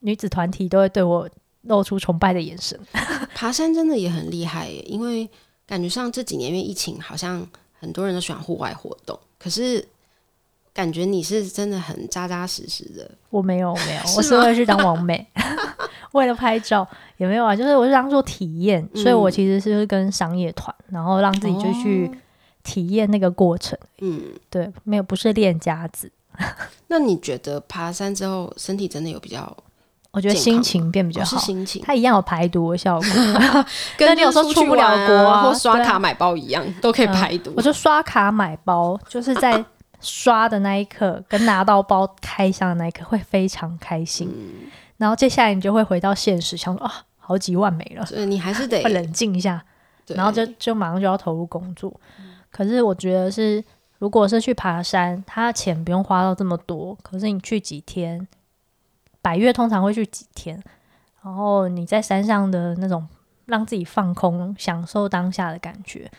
[0.00, 1.28] 女子团体都会对我
[1.64, 2.78] 露出崇拜的眼神。
[3.34, 5.28] 爬山真的也很厉害耶，因为
[5.66, 9.86] 感觉上这几年因为疫情，好像很多人都喜欢户外活动，可是。
[10.74, 15.24] 感觉你是真的很扎扎实实的，我没有，没有， 我是为了去当王美，
[16.10, 16.84] 为了拍照
[17.16, 22.10] 也没有啊，就是我是当做体验，嗯、所以我其实是跟商业团，然后让自己就去
[22.64, 26.10] 体验那个过程，嗯，对，没有，不是练家子。
[26.88, 29.56] 那你觉得爬山之后身体真的有比较？
[30.14, 31.82] 我觉得心情变比较好，哦、心情。
[31.84, 33.08] 它一样有排毒的效果，
[33.98, 37.50] 跟你有时候出不了国啊，或刷卡买包一样，啊、都可以排毒。
[37.50, 39.64] 嗯、我就刷卡买包，就是在。
[40.06, 49.64] 刷的那一刻，跟拿到包开箱的那一刻会非常开心，嗯、然后接下来你就会回到现实，想说啊，好几万没了，所以你还是得 会冷静一下，
[50.08, 51.90] 然后就就马上就要投入工作。
[52.18, 53.64] 嗯、可是我觉得是，
[53.98, 58.28] 如果是去爬山，他的钱不用花到这么多，可是你去几天，
[59.24, 60.62] 百越通常会去几天，
[61.22, 63.08] 然后你在山上的那种
[63.46, 66.10] 让自己放空、享受当下的感觉，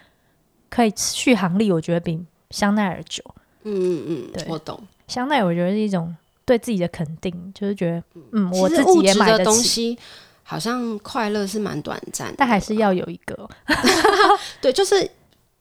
[0.72, 3.24] 可以续航力，我觉得比香奈儿久。
[3.62, 4.82] 嗯嗯嗯，对，我懂。
[5.08, 6.16] 香奈儿我觉得是一种
[6.46, 9.38] 对自己的肯定，就是觉得嗯，我自己也买得起。
[9.38, 10.00] 的东西
[10.42, 13.48] 好像快乐是蛮短暂，但还是要有一个。
[14.60, 15.08] 对，就是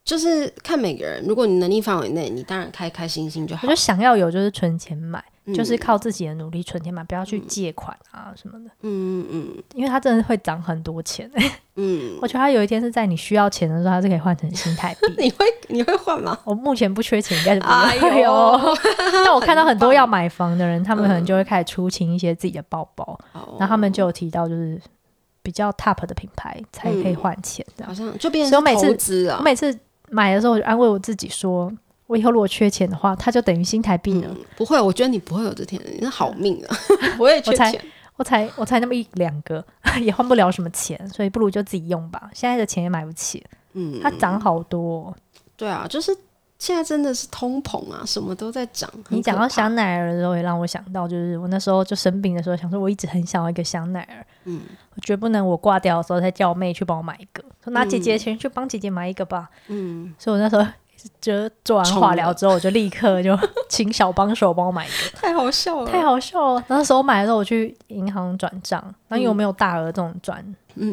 [0.04, 3.62] 就是看每个人，如果你能力范围内，你当然开开心心就好。
[3.64, 5.22] 我就想要有，就是存钱买。
[5.54, 8.70] 就是靠自己的努力存钱买，不要去借款啊什么的。
[8.80, 11.30] 嗯嗯嗯，因为它真的会涨很多钱。
[11.76, 15.00] 嗯， 我觉得它有一天是在你需要钱的时候，它是可以换成新台币。
[15.22, 16.38] 你会你会换吗？
[16.44, 17.72] 我目前不缺钱，应该是不会。
[17.74, 18.58] 哎呦！
[19.22, 23.18] 但我看到很多要买房的人，他们可能就会开始出清一些自己的包包，
[23.58, 24.80] 然后他们就有提到，就是
[25.42, 27.84] 比较 top 的品牌才可以换钱的。
[27.84, 29.36] 好像就变成投资啊！
[29.40, 29.78] 我每次
[30.14, 31.72] 买的时候，我就安慰我自己说。
[32.06, 34.28] 我以后如果缺钱的话，它就等于新台币了。
[34.30, 34.36] 嗯。
[34.56, 36.76] 不会，我觉得你不会有这天，你是好命啊！
[37.18, 37.82] 我也缺钱，
[38.16, 39.64] 我才我才那么一两个，
[40.02, 42.30] 也换不了什么钱，所以不如就自己用吧。
[42.34, 45.14] 现在的钱也买不起，嗯，它涨好多哦。
[45.56, 46.14] 对啊，就是
[46.58, 48.88] 现在真的是通膨啊，什么都在涨。
[49.08, 54.62] 你讲到香奈儿的时候，也让我想到，就是我那时候就生病的时候，想说我一直很想要一个香奈儿，嗯，
[54.94, 60.66] 我绝不能我挂掉的时候再叫我妹去帮我买一个，说拿姐姐的钱去帮姐姐买一个吧，嗯，所以我那时候。
[61.20, 63.38] 就做完化疗之后，我就立刻就
[63.68, 66.64] 请小帮手帮我买一个， 太好笑了，太好笑了。
[66.66, 70.42] 那时候买的时候，我去银行转账，然后因为我没有大额这种转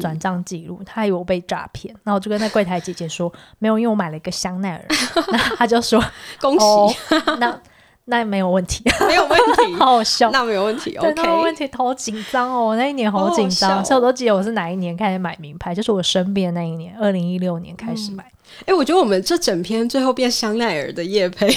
[0.00, 4.84] 转账记录，他以为我被诈骗，然后我就跟那柜台姐姐说 没有，因为我买了一个香奈儿，
[5.32, 6.02] 那他就说
[6.40, 6.94] 恭喜，哦、
[7.38, 7.60] 那
[8.04, 18.24] 那没有问题， 没有问题，好好笑，那没有问题，对，那没有问题，好紧张哦，我那一年好紧张，哦、所以我都记得我是哪一年开始买名牌，就是我生病的那一年，二零一六年开始买。
[18.66, 21.48] 哎、我觉得我们这整篇最后变香奈儿的叶配。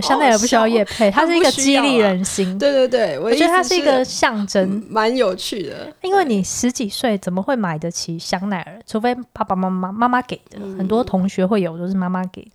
[0.00, 2.48] 香奈儿不需要夜配，它是一个激励人心。
[2.54, 5.92] 啊、对对对，我，我觉得它是一个象征，蛮有趣的。
[6.02, 8.80] 因为你十几岁怎么会买得起香奈儿？
[8.86, 12.46] 除非爸爸妈妈妈妈给的，嗯、很多同学会有，都是妈妈给。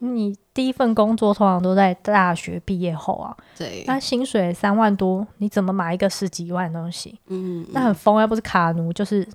[0.00, 7.18] 你第一份工作通常都在大学毕业后啊，对，那薪水三万多，你怎么买一个十几万的东西？
[7.28, 9.26] 嗯，嗯，那很疯，要不是卡奴，就是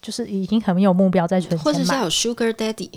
[0.00, 2.90] 就是已经很有目标在存钱，或者是有 Sugar Daddy，、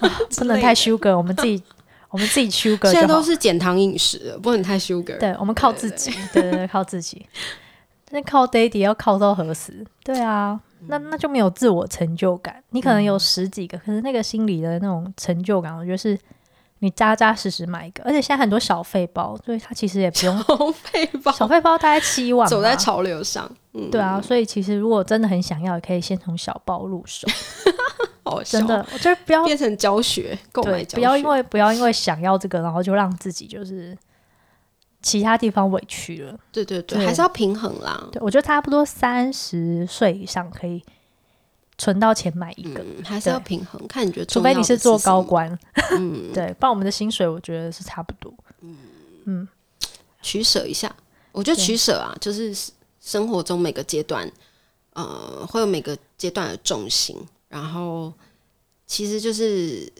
[0.00, 1.62] 啊、 不能太 Sugar，我们自己。
[2.10, 5.18] 我们自己 sugar， 现在都是减糖饮食，不能太 sugar。
[5.18, 7.26] 对，我们靠自己，对对对，靠自己。
[8.10, 9.84] 那靠 daddy 要靠到何时？
[10.02, 12.62] 对啊，那那就没有自我成就感。
[12.70, 16.18] 你可能有十几个，可是那个心里的那种成就感，我觉得是
[16.78, 18.02] 你扎扎实实买一个。
[18.04, 23.46] 而且现在很多小费包，所以它其实也不用小费包，小费包大概七万，走在潮流上。
[23.74, 27.28] 嗯，对啊，所以其实如果真的很想要，也可以先从小包入手。
[28.44, 33.96] 真的，我觉得不要变成教学购买教学，不要因为不要因为想要这个，然后就让自己就是
[35.02, 36.38] 其他地方委屈了。
[36.50, 38.08] 对对对，对还是要平衡啦。
[38.12, 40.82] 对，我觉得差不多三十岁以上可以
[41.76, 43.80] 存到钱买一个，嗯、还是要平衡。
[43.86, 45.56] 看你觉得，除非你是做高官，
[45.92, 48.32] 嗯， 对，不然我们的薪水我觉得是差不多。
[48.60, 48.76] 嗯
[49.26, 49.48] 嗯，
[50.20, 50.94] 取舍一下，
[51.32, 52.52] 我觉得取舍啊，就是
[53.00, 54.28] 生活中每个阶段，
[54.94, 57.16] 呃，会有每个阶段的重心。
[57.48, 58.12] 然后，
[58.86, 59.90] 其实就是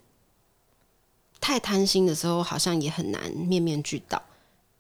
[1.41, 4.23] 太贪心的时候，好像也很难面面俱到，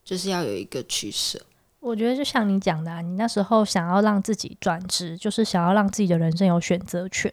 [0.04, 1.40] 就是要有一个取舍。
[1.80, 7.32] 我觉得就像你讲的啊，你那时候想要让自己转职，就是想要让自己的人生有选择权。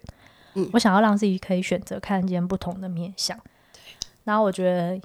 [0.53, 3.37] 嗯，我想要让自己可以选择看见不同的面相。
[3.73, 3.81] 对。
[4.23, 5.01] 然后我觉得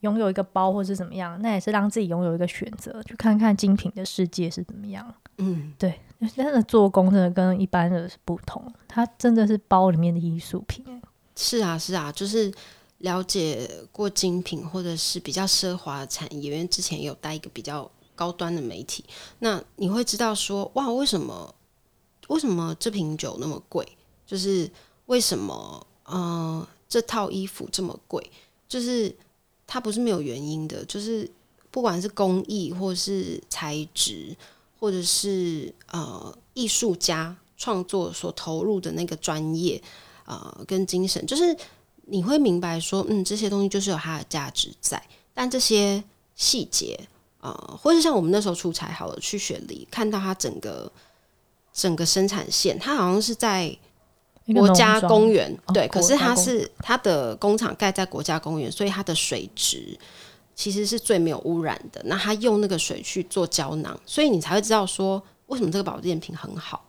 [0.00, 5.12] 拥有一个包或是怎么样，那也是让自己拥有一个选择，去看看精品的世界是怎么样。
[5.38, 6.00] 嗯，对。
[6.28, 10.84] 真的做工真的跟一般的是不同，它真的是包里面的艺术品。
[11.34, 12.52] 是啊，是啊，就是
[12.98, 19.04] 了解过精品或者是比较奢华的产业，因为之前有带一个比较高端的媒体，
[19.40, 21.54] 那你会知道说，哇，为什么
[22.28, 23.86] 为什么这瓶酒那么贵？
[24.26, 24.70] 就是
[25.06, 28.30] 为什么呃这套衣服这么贵？
[28.68, 29.14] 就是
[29.66, 31.28] 它不是没有原因的，就是
[31.70, 34.36] 不管是工艺或是材质。
[34.82, 39.80] 或者是呃，艺术家创作所投入的那个专业
[40.24, 41.56] 呃跟精神，就是
[42.06, 45.00] 你会明白说，嗯，这些东西就是有它的价值在。
[45.32, 46.02] 但这些
[46.34, 46.98] 细节
[47.40, 50.90] 呃，或者像我们那时候出差好了，去雪梨看到它整个
[51.72, 53.78] 整个生产线，它好像是在
[54.52, 59.96] 国家公园，对，可是它是它的工厂盖在国家公园，所以它的水质。
[60.54, 62.02] 其实是最没有污染的。
[62.04, 66.84] 那他用那个水去做胶囊，所以你才会知道说，为什么这个保健品很好，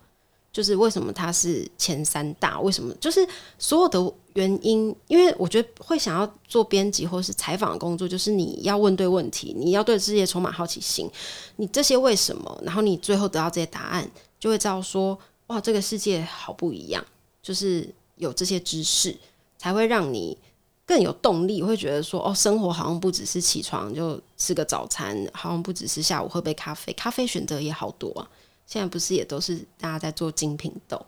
[0.51, 4.95] 就是为什么它是前三大，为什么就是所有的原因。
[5.07, 11.09] 因为我觉得会想要做编辑或是采访工作，就是你要问对问题，你要对世界充满好奇心。
[11.55, 17.03] 你这些为什么，然后你最后得到这些答案，就会知道说，哇，这个世界好不一样。
[17.41, 19.17] 就是有这些知识，
[19.57, 20.37] 才会让你。
[20.85, 28.29] 更有动力，会觉得说哦，生活好像不只是起床就吃个早餐，好像不只是下午喝杯咖啡，咖啡选择也好多啊。
[28.67, 31.05] 现在不是也都是大家在做精品豆？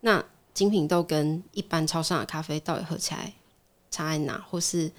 [0.00, 3.32] 那精品豆跟一般超商的咖啡到底喝起来
[3.90, 4.90] 差在哪，或是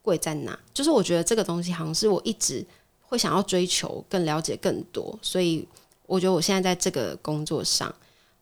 [0.00, 0.56] 贵在哪？
[0.72, 2.64] 就是我觉得这个东西好像是我一直
[3.02, 5.18] 会想要追求，更了解更多。
[5.20, 5.66] 所以
[6.06, 7.92] 我觉得我现在在这个工作上，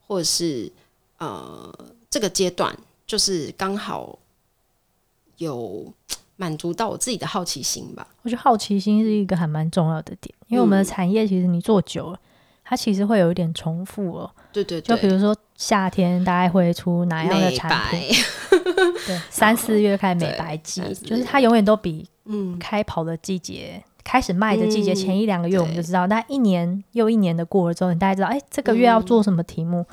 [0.07, 0.71] 或者是
[1.17, 1.73] 呃
[2.11, 4.19] 这个阶段，就是刚好。
[5.38, 5.92] 有
[6.37, 8.07] 满足到我自己的好奇心吧。
[8.23, 12.20] 我觉得好奇心是一个还蛮重要的点，因为我们的产业其实你做久了，嗯、
[12.64, 14.31] 它其实会有一点重复哦。
[14.53, 18.09] 对对对，就比如说夏天大概会出哪样的产品？
[19.06, 29.85] 对，三四月开始美白季，就是它永远都比嗯开跑的季节、嗯、开始卖的季节前一两个月我们就知道，嗯、但一年又一年的过了之后，你大概知道，哎，这个月要做什么题目？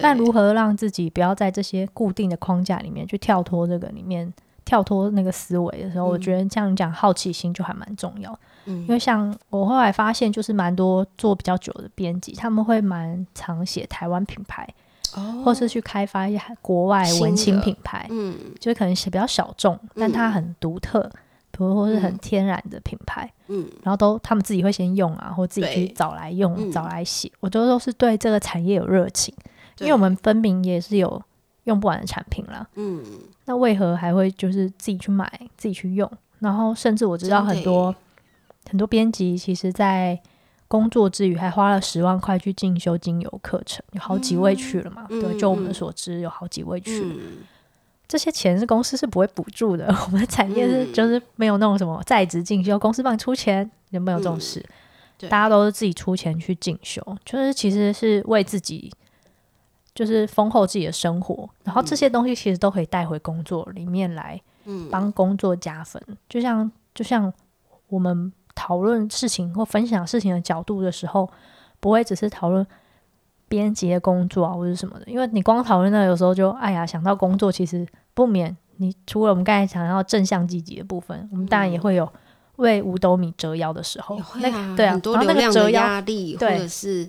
[0.00, 4.32] 那、如何让自己不要在这些固定的框架里面去跳脱这个里面？
[4.64, 8.38] 跳脱那个思维的时候，嗯、我觉得像你讲好奇心就还蛮重要。
[8.64, 14.66] 嗯，因为像我后来发现，就是蛮多做比较久的编辑，他们会蛮常写台湾品牌，
[15.14, 18.06] 哦，或是去开发一些国外文青品牌。
[18.10, 21.02] 嗯，就是可能写比较小众，但它很独特，
[21.50, 23.30] 比如说是很天然的品牌。
[23.48, 27.30] 嗯，然后都他们自己会先用啊，或自己去找来用、找来写。
[27.40, 29.34] 我觉得都是对这个产业有热情。
[29.80, 31.20] 因为我们分明也是有
[31.64, 32.66] 用不完的产品了。
[32.74, 33.02] 嗯，
[33.44, 36.10] 那为何还会就是自己去买、自己去用？
[36.38, 37.94] 然后甚至我知道很多
[38.68, 40.18] 很多编辑，其实在
[40.68, 45.06] 工作之余还花了十万块去进修精油课程，有好几位去了嘛？
[45.10, 47.14] 嗯、对，就我们所知，有好几位去了。
[47.18, 47.38] 嗯、
[48.08, 54.60] 这些钱是公司是不会补助的， 我们的产业是就是没有那种什么在职进修，公司帮你出钱，有没有这种事？
[54.60, 54.74] 嗯
[55.30, 58.92] 大家都是自己出钱去进修，就是其实是为自己，
[59.94, 61.48] 就是丰厚自己的生活。
[61.62, 66.02] 然后这些东西其实都可以带回工作里面来，嗯，帮工作加分。
[66.28, 67.32] 就像就像
[67.88, 71.30] 我们讨论事情或分享事情的角度的时候，
[71.80, 72.66] 不会只是讨论
[73.48, 82.10] 编辑的工作啊或者什么的，因为你光讨论那有时候就哎呀想到工作，其实不免你除了我们刚才讲到正向积极的部分，我们当然也会有。
[82.58, 87.04] 为五斗米折腰的时候，啊、那个对啊，很多流量的压力，或者是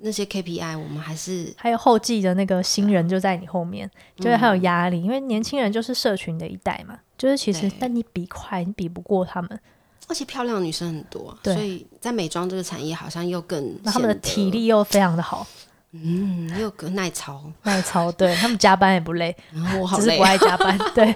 [0.00, 9.60] 那些 KPI，我们还是还有后继的那个新人就在你后面，嗯、就是还有压力，因为年轻人就是社群的一代嘛，就是其实但你比快，你比不过他们，
[10.08, 11.54] 而且漂亮的女生很多，对。
[11.54, 15.46] 所以在美妆这个产业好像又更，他们的体力又非常的好，
[15.92, 21.06] 嗯，又更耐操，耐操，对他们加班也不累，嗯、我好累，只是不爱加班， 对，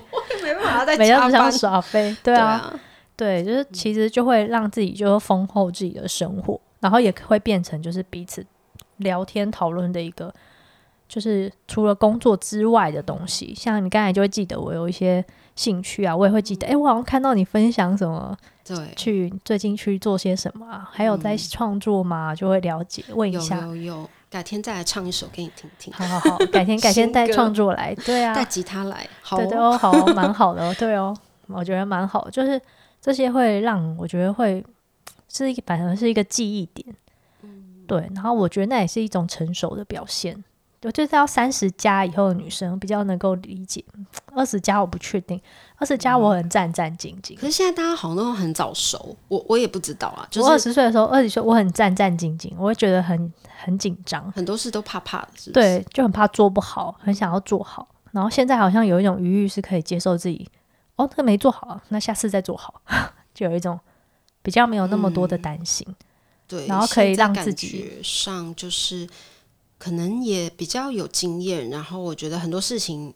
[0.42, 2.58] 没办法再每天只想耍飞，对啊。
[2.58, 2.80] 对啊。
[3.14, 8.44] 对，就是其实就会让自己就是丰厚自己的生活，然后也会变成就是彼此
[9.02, 10.32] 聊天讨论的一个，
[11.08, 13.54] 就是除了工作之外的东西。
[13.54, 15.24] 像你刚才就会记得我有一些
[15.54, 20.88] 兴趣啊，我也会记得，哎，我好像看到你分享什么，对，去最近去做些什么啊？
[20.90, 22.34] 还有在创作吗？
[22.34, 23.60] 就会了解问一下。
[23.60, 25.92] 有有有，改天再来唱一首给你听听。
[25.92, 31.14] 好好好，改天改天带创作来，对啊，带吉他来，好对对哦，好，蛮 好的，对哦，
[31.48, 32.60] 我觉得蛮好，就是。
[33.04, 34.64] 这些会让我觉得会
[35.28, 36.94] 是一个反而是一个记忆点，嗯，
[38.00, 38.10] 对。
[38.14, 40.42] 然后我觉得那也是一种成熟的表现。
[40.84, 43.84] 我就是要三十加以后的女生比较能够理解，
[44.34, 45.40] 二十加我不确定，
[45.76, 47.36] 二十加我很战战兢兢。
[47.36, 50.26] 可是现在大家好像都很早熟，我我也不知道啊。
[50.28, 53.32] 就是、我二十岁的时候，二十岁我很战战兢兢，我会觉得很
[53.62, 57.86] 很紧张，很多事都怕怕的是是，对，就很怕做不好，很想要做好。
[58.10, 60.50] 然后现在好像有一种余裕是可以接受自己。
[60.96, 62.82] 哦，这个没做好，那下次再做好，
[63.32, 63.78] 就有一种
[64.42, 65.94] 比较没有那么多的担心，嗯、
[66.52, 69.08] 对，然后可以让自己上就是
[69.78, 73.14] 可能也比较有经验，然后我觉得很多事情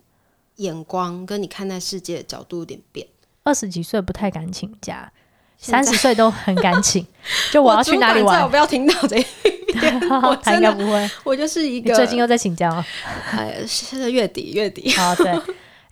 [0.57, 3.07] 眼光跟你看待世界的角度有点变。
[3.43, 5.13] 二十几岁不太敢请假，
[5.59, 7.07] 三十岁都很敢请。
[7.53, 9.25] 就我要去哪里玩，我不要听到这一
[9.79, 11.11] 点，我他应该不会。
[11.23, 12.83] 我就是一个最近又在请假吗？
[13.33, 15.31] 哎，现在月底月底啊，对。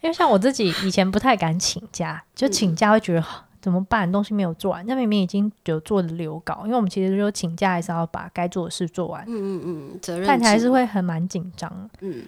[0.00, 3.26] 因为像我自己以前不太敢请假，就请假会觉得、嗯、
[3.64, 4.84] 怎么办，东西没有做完。
[4.86, 9.24] 那明明已经有做的留稿，因为我们其实就请假还是要把该做的事做完。
[9.26, 10.26] 嗯嗯嗯，责任。
[10.26, 11.90] 但还是会很蛮紧张。
[12.00, 12.24] 嗯。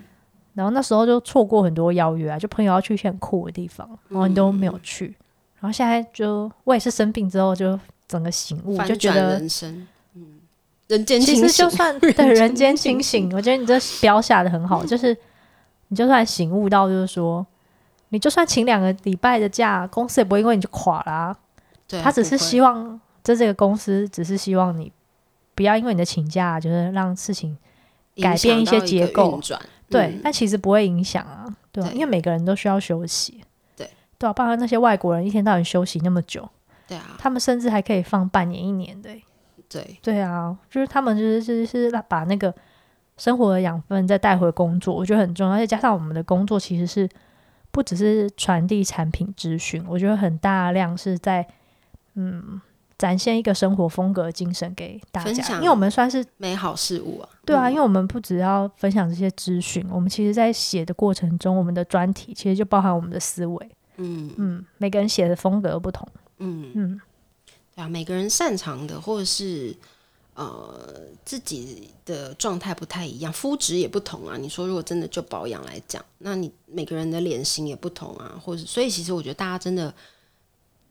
[0.54, 5.08] 然后那时候就错过很多邀约啊，就朋友要去一些很酷的地方，然后你都没有去。
[5.08, 5.14] 嗯、
[5.60, 7.78] 然后现在就我也是生病之后就
[8.08, 10.40] 整个醒悟，就觉得人生，嗯，
[10.88, 11.42] 人间 清醒。
[11.42, 15.14] 其实就算对人间清醒，我觉得你这标下的很好，嗯、就是
[15.88, 17.46] 你就算醒悟到，就是说。
[18.10, 21.36] 你就算请两个礼拜的假，公司也不会因为你就垮啦、啊。
[21.88, 24.92] 对，他只是希望，这这个公司只是希望你
[25.54, 27.56] 不要因为你的请假，就是让事情
[28.22, 29.40] 改变一些结构。
[29.88, 33.42] 对，嗯、但其实不会影响啊，对因为每个人都需要休息。
[33.76, 33.88] 对，
[34.18, 36.48] 对啊，包括那些外国人一天到晚休息那么久，
[36.88, 39.10] 对啊，他们甚至还可以放半年、一年的。
[39.68, 42.54] 对，对啊，就是他们就是就是把那个
[43.16, 45.54] 生活的养分再带回工作，我觉得很重要。
[45.54, 47.08] 而且加上我们的工作其实是。
[47.76, 51.46] 不只是传递产品资讯，我觉得很大量是在
[52.14, 52.58] 嗯
[52.96, 57.28] 展现一个生活风格精神给大家，因为我们算是美好事物啊。
[57.44, 63.70] 对啊，因为我们不只要分享这些资讯，我们其实在写的过程中，我们的专题其实就包含我们的思维。
[63.98, 66.08] 嗯嗯，每个人写的风格不同。
[66.38, 67.00] 嗯嗯，
[67.74, 69.76] 对啊，每个人擅长的或者是。
[70.36, 74.36] 呃，自己的状态不太一样，肤质也不同啊。
[74.36, 79.92] 你说如果真的就保养来讲，那你每个人的脸型也不同啊，或者所以其实我觉得大家真的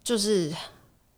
[0.04, 0.52] 就是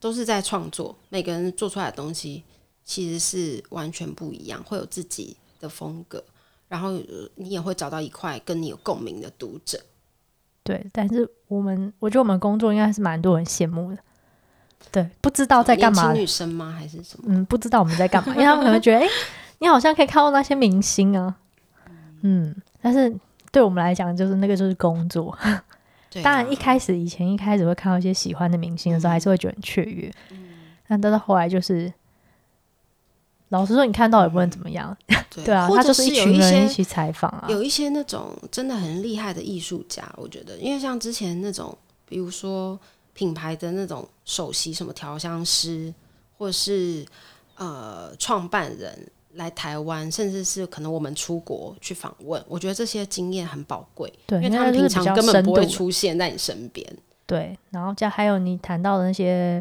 [0.01, 2.43] 都是在创作，每个人做出来的东西
[2.83, 6.21] 其实是完全不一样，会有自己的风格，
[6.67, 6.91] 然后
[7.35, 9.81] 你也会找到一块跟你有共鸣的读者。
[10.63, 13.97] 对，但是我们我觉得我们工作应该是蛮多人羡慕的。
[14.91, 16.13] 对，不知道在干嘛？
[16.13, 16.75] 女生吗？
[16.77, 17.25] 还是什么？
[17.27, 19.11] 嗯，不知道我们在干嘛，因为他们可能觉得， 哎、欸，
[19.59, 21.35] 你好像可以看到那些明星啊，
[22.21, 23.13] 嗯，但是
[23.51, 25.31] 对我们来讲，就是那个就是工作。
[25.41, 25.63] 啊、
[26.23, 30.11] 当然，一开始以前一开始会看到一些喜欢的明星的时候，还是会觉得很雀跃。
[30.31, 30.37] 嗯，
[30.87, 31.91] 但到到后来就是
[33.49, 34.95] 老实说，你看到也不能怎么样。
[35.07, 35.15] 嗯、
[35.45, 37.45] 对啊，他就是一群人一起采访啊。
[37.49, 42.79] 有一些那种真的很厉害的艺术家，我觉得，因为像之前那种，比如说
[43.17, 45.91] 品牌的那种首席什么调香师，
[46.37, 47.03] 或是
[47.55, 54.13] 呃创办人来台湾，甚至是可能我们出国去访问，我觉得这些经验很宝贵。
[54.27, 56.85] 对，因为他们平常根本不会出现在你身边。
[57.25, 59.59] 对，然后加还有你谈到的那些。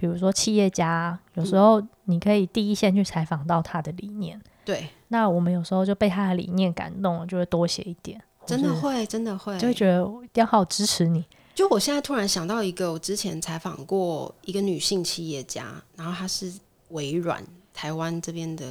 [0.00, 4.40] 比如说企业家，有时候你可以第一线去采访到他的理念。
[4.64, 8.22] 对，那我们有时候就被他的理念感动了，就会多写一点。
[8.46, 11.24] 真的会，真的会，就会觉得一定要好好支持你。
[11.58, 16.52] 就我现在突然想到一个，我之前采访过一个女性企业家，然后她是
[16.90, 17.44] 微软
[17.74, 18.64] 台湾这边的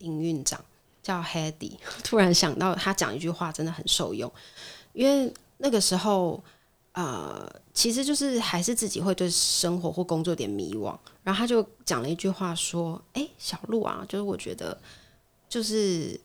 [0.00, 0.62] 营运长，
[1.02, 1.78] 叫 Hedy。
[2.04, 4.30] 突然想到她讲一句话，真的很受用，
[4.92, 6.44] 因为那个时候。
[6.92, 14.80] 呃，其实就是还是自己会对生活或工作点迷惘，然后他就讲了一句话说：“哎，小路啊，就是我觉得，
[15.48, 16.20] 就是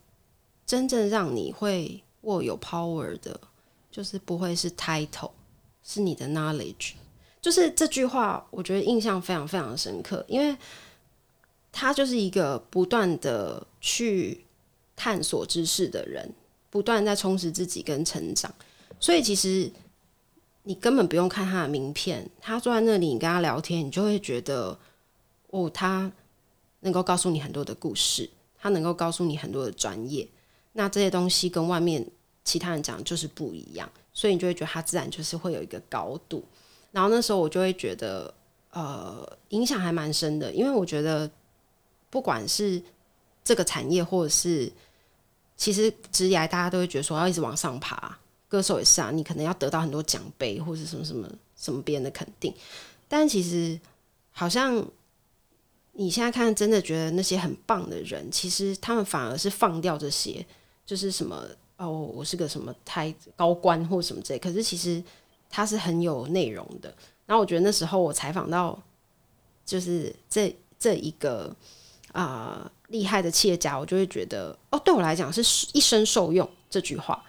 [0.68, 3.42] 真正让你会握有 power 的，
[3.90, 5.32] 就是不会是 title，
[5.90, 6.94] 是你的 knowledge。”
[7.42, 10.56] 就是这句话，我觉得印象非常非常深刻，因为
[11.72, 14.46] 他就是一个不断的去
[14.96, 16.34] 探索知识的人，
[16.70, 18.54] 不断在充实自己跟成长，
[19.00, 19.72] 所以其实。
[20.64, 24.78] 你根本不用看他的名片，他坐在那里，你跟他聊天，你就会觉得，
[25.48, 26.12] 哦，他
[26.82, 28.30] 能够告诉你很多的故事，
[28.60, 30.28] 他能够告诉你很多的专业。
[30.74, 32.06] 那这些东西跟外面
[32.44, 33.90] 其他人讲就是不一样，
[34.20, 36.44] 所以你就会觉得他自然就是会有一个高度。
[36.92, 38.34] 然后那时候我就会觉得，
[38.72, 41.30] 呃，影响还蛮深的，因为我觉得
[42.10, 42.82] 不管是
[43.46, 44.70] 这个产业，或者是
[45.56, 48.20] 其实职业，大家都会觉得说要一直往上爬。
[48.50, 52.54] 歌手也是啊，你可能要得到很多奖杯或者什么什么什么别人的肯定，
[53.08, 53.80] 但其实
[54.32, 54.86] 好像
[55.94, 60.46] 你现在看，真的觉得那些很棒的人，其实他们反而是放掉这些，
[60.86, 61.46] 就是什么
[61.80, 65.02] 哦，我是个什么太高官或什么之类，可是其实
[65.50, 66.94] 他是很有内容的。
[67.26, 68.78] 然后我觉得那时候我采访到，
[69.66, 71.56] 就是这这一个
[72.12, 75.42] 啊呃、厉害的企业家，我就会觉得哦，对我来讲是
[75.74, 77.24] 一生受用这句话。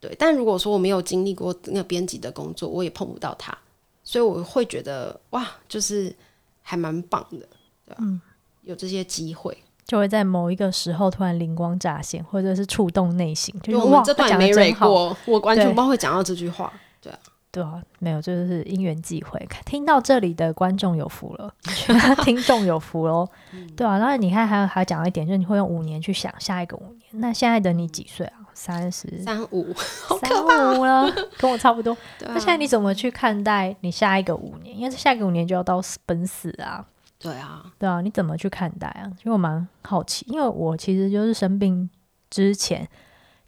[0.00, 3.56] 对，但如果说我没有经历过那个编辑的工作，我也碰不到他，
[4.02, 6.14] 所以我会觉得哇，就是
[6.60, 7.48] 还蛮棒的，
[7.86, 7.96] 对吧？
[8.00, 8.20] 嗯，
[8.62, 9.56] 有这些机会，
[9.86, 13.54] 就会在某一个时候突然灵光乍现，或者是触动内心。
[13.62, 17.18] 就我们这段没蕊过，我完全不知道会讲到这句话，对啊。
[17.52, 19.48] 对啊，没有，就是因缘际会。
[19.64, 21.50] 听到这里的观众有福了，
[22.22, 23.26] 听众有福喽。
[23.74, 27.08] 对啊，然后你看还有还讲一点，就是你会用五年去想下一个五年。
[27.12, 28.40] 那现在的你几岁啊？
[28.52, 29.72] 三十三五，
[30.20, 31.96] 三五了，跟我差不多。
[32.20, 34.78] 那、啊、现在你怎么去看待你下一个五年？
[34.78, 36.84] 因为下一个五年就要到奔四啊。
[37.18, 39.04] 对啊，对啊，你怎么去看待啊？
[39.24, 41.88] 因为我蛮好奇，因为我其实就是生病
[42.30, 42.88] 之前。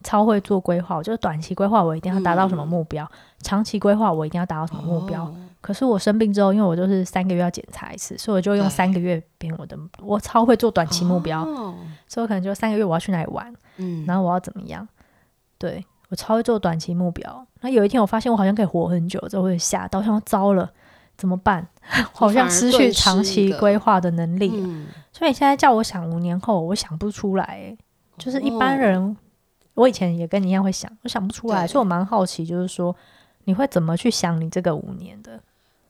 [0.04, 3.10] 超会做规划，我就是短期规划，我一定要达到什么目标；嗯、
[3.40, 5.24] 长期规划，我一定要达到什么目标。
[5.24, 9.76] 哦、可是我生病之后，因为我就是三个月要检查一次，所以我就用三个月变我的。
[10.00, 11.74] 我超会做短期目标，哦、
[12.06, 14.86] 所以我可能就三个月我要去哪里玩，嗯，然后我要怎么样？
[15.58, 17.44] 对，我超会做短期目标。
[17.62, 20.70] 那有一天我发现我好像可以活很久，之后我就吓到，想糟了，
[21.16, 21.66] 怎么办？
[22.14, 24.50] 好像失去长期规划的能力。
[24.54, 27.76] 嗯、所以你现在叫我想五年后，我想不出来。
[28.16, 29.00] 就是一般人。
[29.00, 29.16] 哦
[29.78, 32.92] 我以前也跟你一样会想，我想不出来，所以我蛮好奇，就是说
[33.44, 35.40] 你会怎么去想你这个五年的？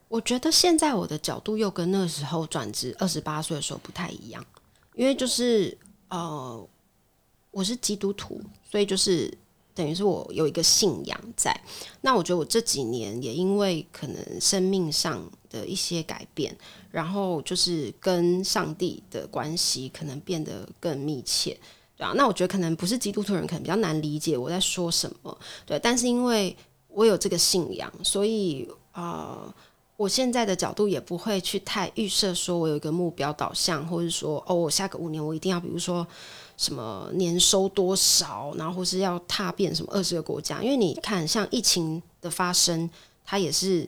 [0.09, 4.45] 我觉得现在我的角度又跟那个时候转职二十八岁的时候不太一样，
[4.93, 5.75] 因为就是
[6.09, 6.63] 呃，
[7.49, 9.35] 我是基督徒，所以就是
[9.73, 11.53] 等于是我有一个信仰在。
[12.01, 16.55] 那我觉得我这几年也因为可能生命上的一些改变，
[16.91, 21.57] 然后就是跟上帝的关系可能变得更密切。
[21.97, 25.37] 对啊，那我觉得可能不是基督徒人，可能比较难理解我在说什么。
[25.65, 26.55] 对，但是因为
[26.87, 29.53] 我有这个信仰，所以呃，
[29.97, 36.07] 我现在的角度也不会去太预设，说我有一个目标导向，或者说哦，我下个五年我一定要，比如说
[36.59, 40.61] 什么年收多少，然后或是要踏遍什么二十个国家。
[40.61, 42.89] 因为你看，像疫情的发生，
[43.23, 43.87] 它也是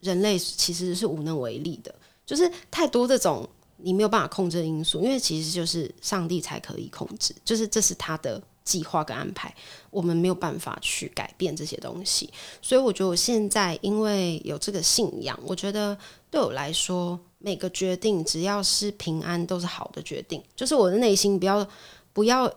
[0.00, 1.94] 人类其实是无能为力的，
[2.26, 3.48] 就是太多这种。
[3.82, 9.54] 你没有办法控制的因素，因为其实就是上帝才可以控制，就是这是他的计划跟安排，
[9.90, 12.30] 我们没有办法去改变这些东西。
[12.60, 15.96] 所以我觉得我现在因为有这个信仰，我觉得
[16.30, 20.42] 对我来说，每个决定只要是平安都是好的决定。
[20.54, 21.66] 就是我的内心不要
[22.12, 22.50] 不要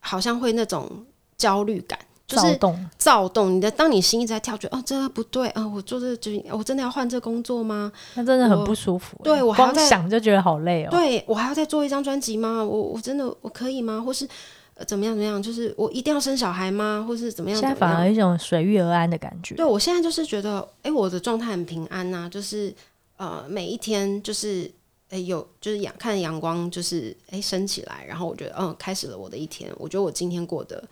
[0.00, 1.04] 好像会那种
[1.36, 3.54] 焦虑感，就是躁动，躁动。
[3.54, 7.92] 你的当你心一直在跳，觉得哦，这个不对啊、呃，我做这个决定，我真的要换这个工作吗？
[8.14, 9.20] 那真的很不舒服。
[9.22, 10.88] 对我还光想就觉得好累哦。
[10.90, 12.64] 对我还要再做一张专辑吗？
[12.64, 14.02] 我我真的我可以吗？
[14.04, 14.26] 或是、
[14.74, 15.42] 呃、怎么样怎么样？
[15.42, 17.04] 就是我一定要生小孩吗？
[17.06, 17.58] 或是怎么样？
[17.60, 19.54] 现在反而一种随遇而安的感觉。
[19.54, 22.74] 对我现在就是觉得，哎，我的状态很平安呐、啊，就是
[23.18, 24.70] 呃，每一天就是
[25.10, 29.72] 哎有就是阳看阳光就是哎升起来，然后我觉得嗯开始了我的一天。
[29.78, 30.82] 我觉得我今天过得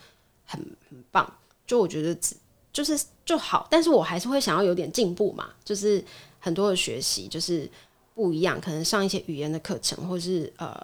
[0.45, 1.33] 很很棒。
[1.67, 2.37] 就我觉得只
[2.73, 6.05] 就是就好，但是我还是会想要有点进步嘛，就是
[6.39, 7.67] 很多的学习就是
[8.15, 10.77] 不一样，可能上一些语言的课程，或是呃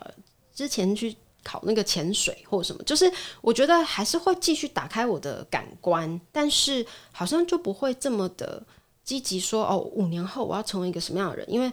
[0.54, 1.14] 之前去
[1.44, 3.12] 考那个潜水或什么，就是
[3.42, 8.62] 我觉得还是会继续打开我的感官，但是好像就不会这么的
[9.04, 11.70] 积极说哦，五年后我要成为一个什么样的人，因为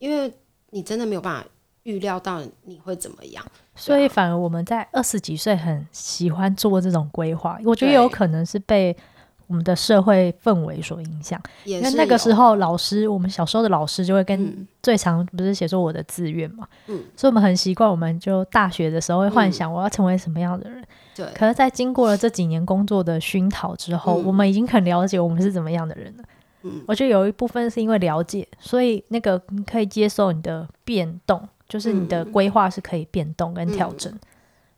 [0.00, 0.32] 因为
[0.70, 1.46] 你真的没有办法
[1.84, 3.44] 预料到你会怎么样。
[3.74, 8.94] 所以反而我们在二十几岁很喜欢做这种规划，我觉得有可能是被
[9.46, 11.40] 我们的社会氛围所影响。
[11.64, 20.84] 因为那个时候老师，我们小时候的老师就会跟最常不是写说我的志愿嘛，嗯，所以我们很习惯，我们就大学的时候会幻想我要成为什么样的人。
[21.16, 26.24] 对，可是，在经过了这几年工作的熏陶之后，我们已经很了解我们是怎么样的人了。
[26.62, 31.48] 嗯，我觉得有一部分是因为了解，所以那个可以接受你的变动。
[31.70, 34.12] 就是你的规划是可以变动跟调整，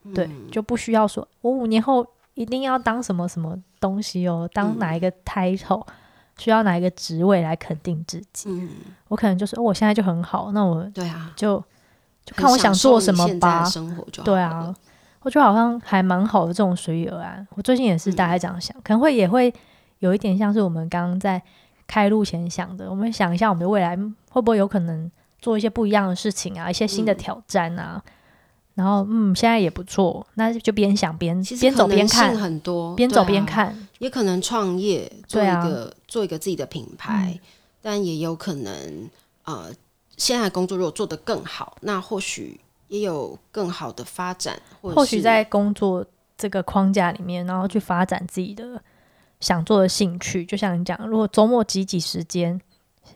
[0.04, 5.86] 嗯、对，就不需要说我五年后一定要当什么什么东西哦，当哪一个 title，
[6.36, 8.50] 需要哪一个职位来肯定自己。
[8.50, 8.68] 嗯、
[9.08, 11.56] 我可能就是、哦、我现在就很好，那我对啊，就
[12.26, 13.64] 就看我想做什么吧。
[13.64, 14.74] 生活就对啊，
[15.22, 17.48] 我觉得好像还蛮好的这种随遇而安。
[17.54, 19.50] 我最近也是大概这样想，嗯、可能会也会
[20.00, 21.42] 有一点像是我们刚刚在
[21.86, 23.96] 开路前想的，我们想一下我们的未来
[24.30, 25.10] 会不会有可能。
[25.42, 28.12] 做一些不一样的事情啊，一些新的挑战啊，嗯、
[28.76, 37.40] 然后嗯，现在也不错，那就边想边边走边看，很多边走边看，也可能创业做一个、啊、做一个自己的品牌，嗯、
[37.82, 39.10] 但也有可能
[39.44, 39.64] 呃，
[40.16, 46.06] 现在工作如果做得更好，那或许也有更好的发展，或或许在工作
[46.38, 48.80] 这个框架里面，然后去发展自己的
[49.42, 52.58] 想做的兴趣，就像你讲，如果周末挤挤时间，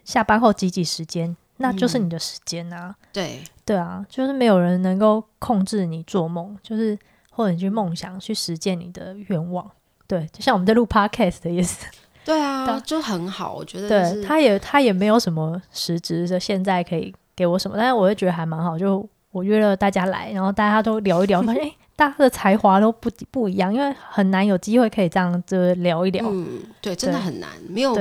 [0.05, 1.35] 下班后挤挤时间。
[1.59, 2.95] 那就是你的时间啊！
[3.01, 6.99] 嗯、对对啊，就是没有人能够控制你做梦，就是
[7.31, 9.67] 或者你去梦想、去实践你的愿望。
[10.07, 11.87] 对，就像我们在录 podcast 的意思。
[12.27, 18.79] 对啊，就很好，我觉得、对，他也他也没有什么实质的，现在可以给我什么，但是我会觉得还蛮好。
[18.79, 26.25] 就我约了大家来，然后大家都聊一聊，发现哎，大家的才华都不不一样，因为很难有机会可以这样就聊一聊。
[26.29, 27.97] 嗯，对，真的很难，没有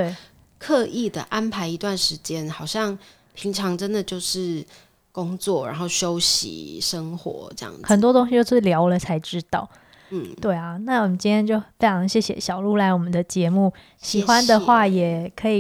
[0.60, 2.96] 刻意的安排一段时间，好像。
[3.38, 4.64] 平常真的就是
[5.12, 9.70] 工作，然后休息、生活这样子，很多东西就是聊了才知道。
[10.12, 10.78] 嗯，对啊。
[10.84, 13.74] 那我们今天就非常谢谢小鹿来我们的节目。
[13.98, 15.54] 喜欢的话也可以。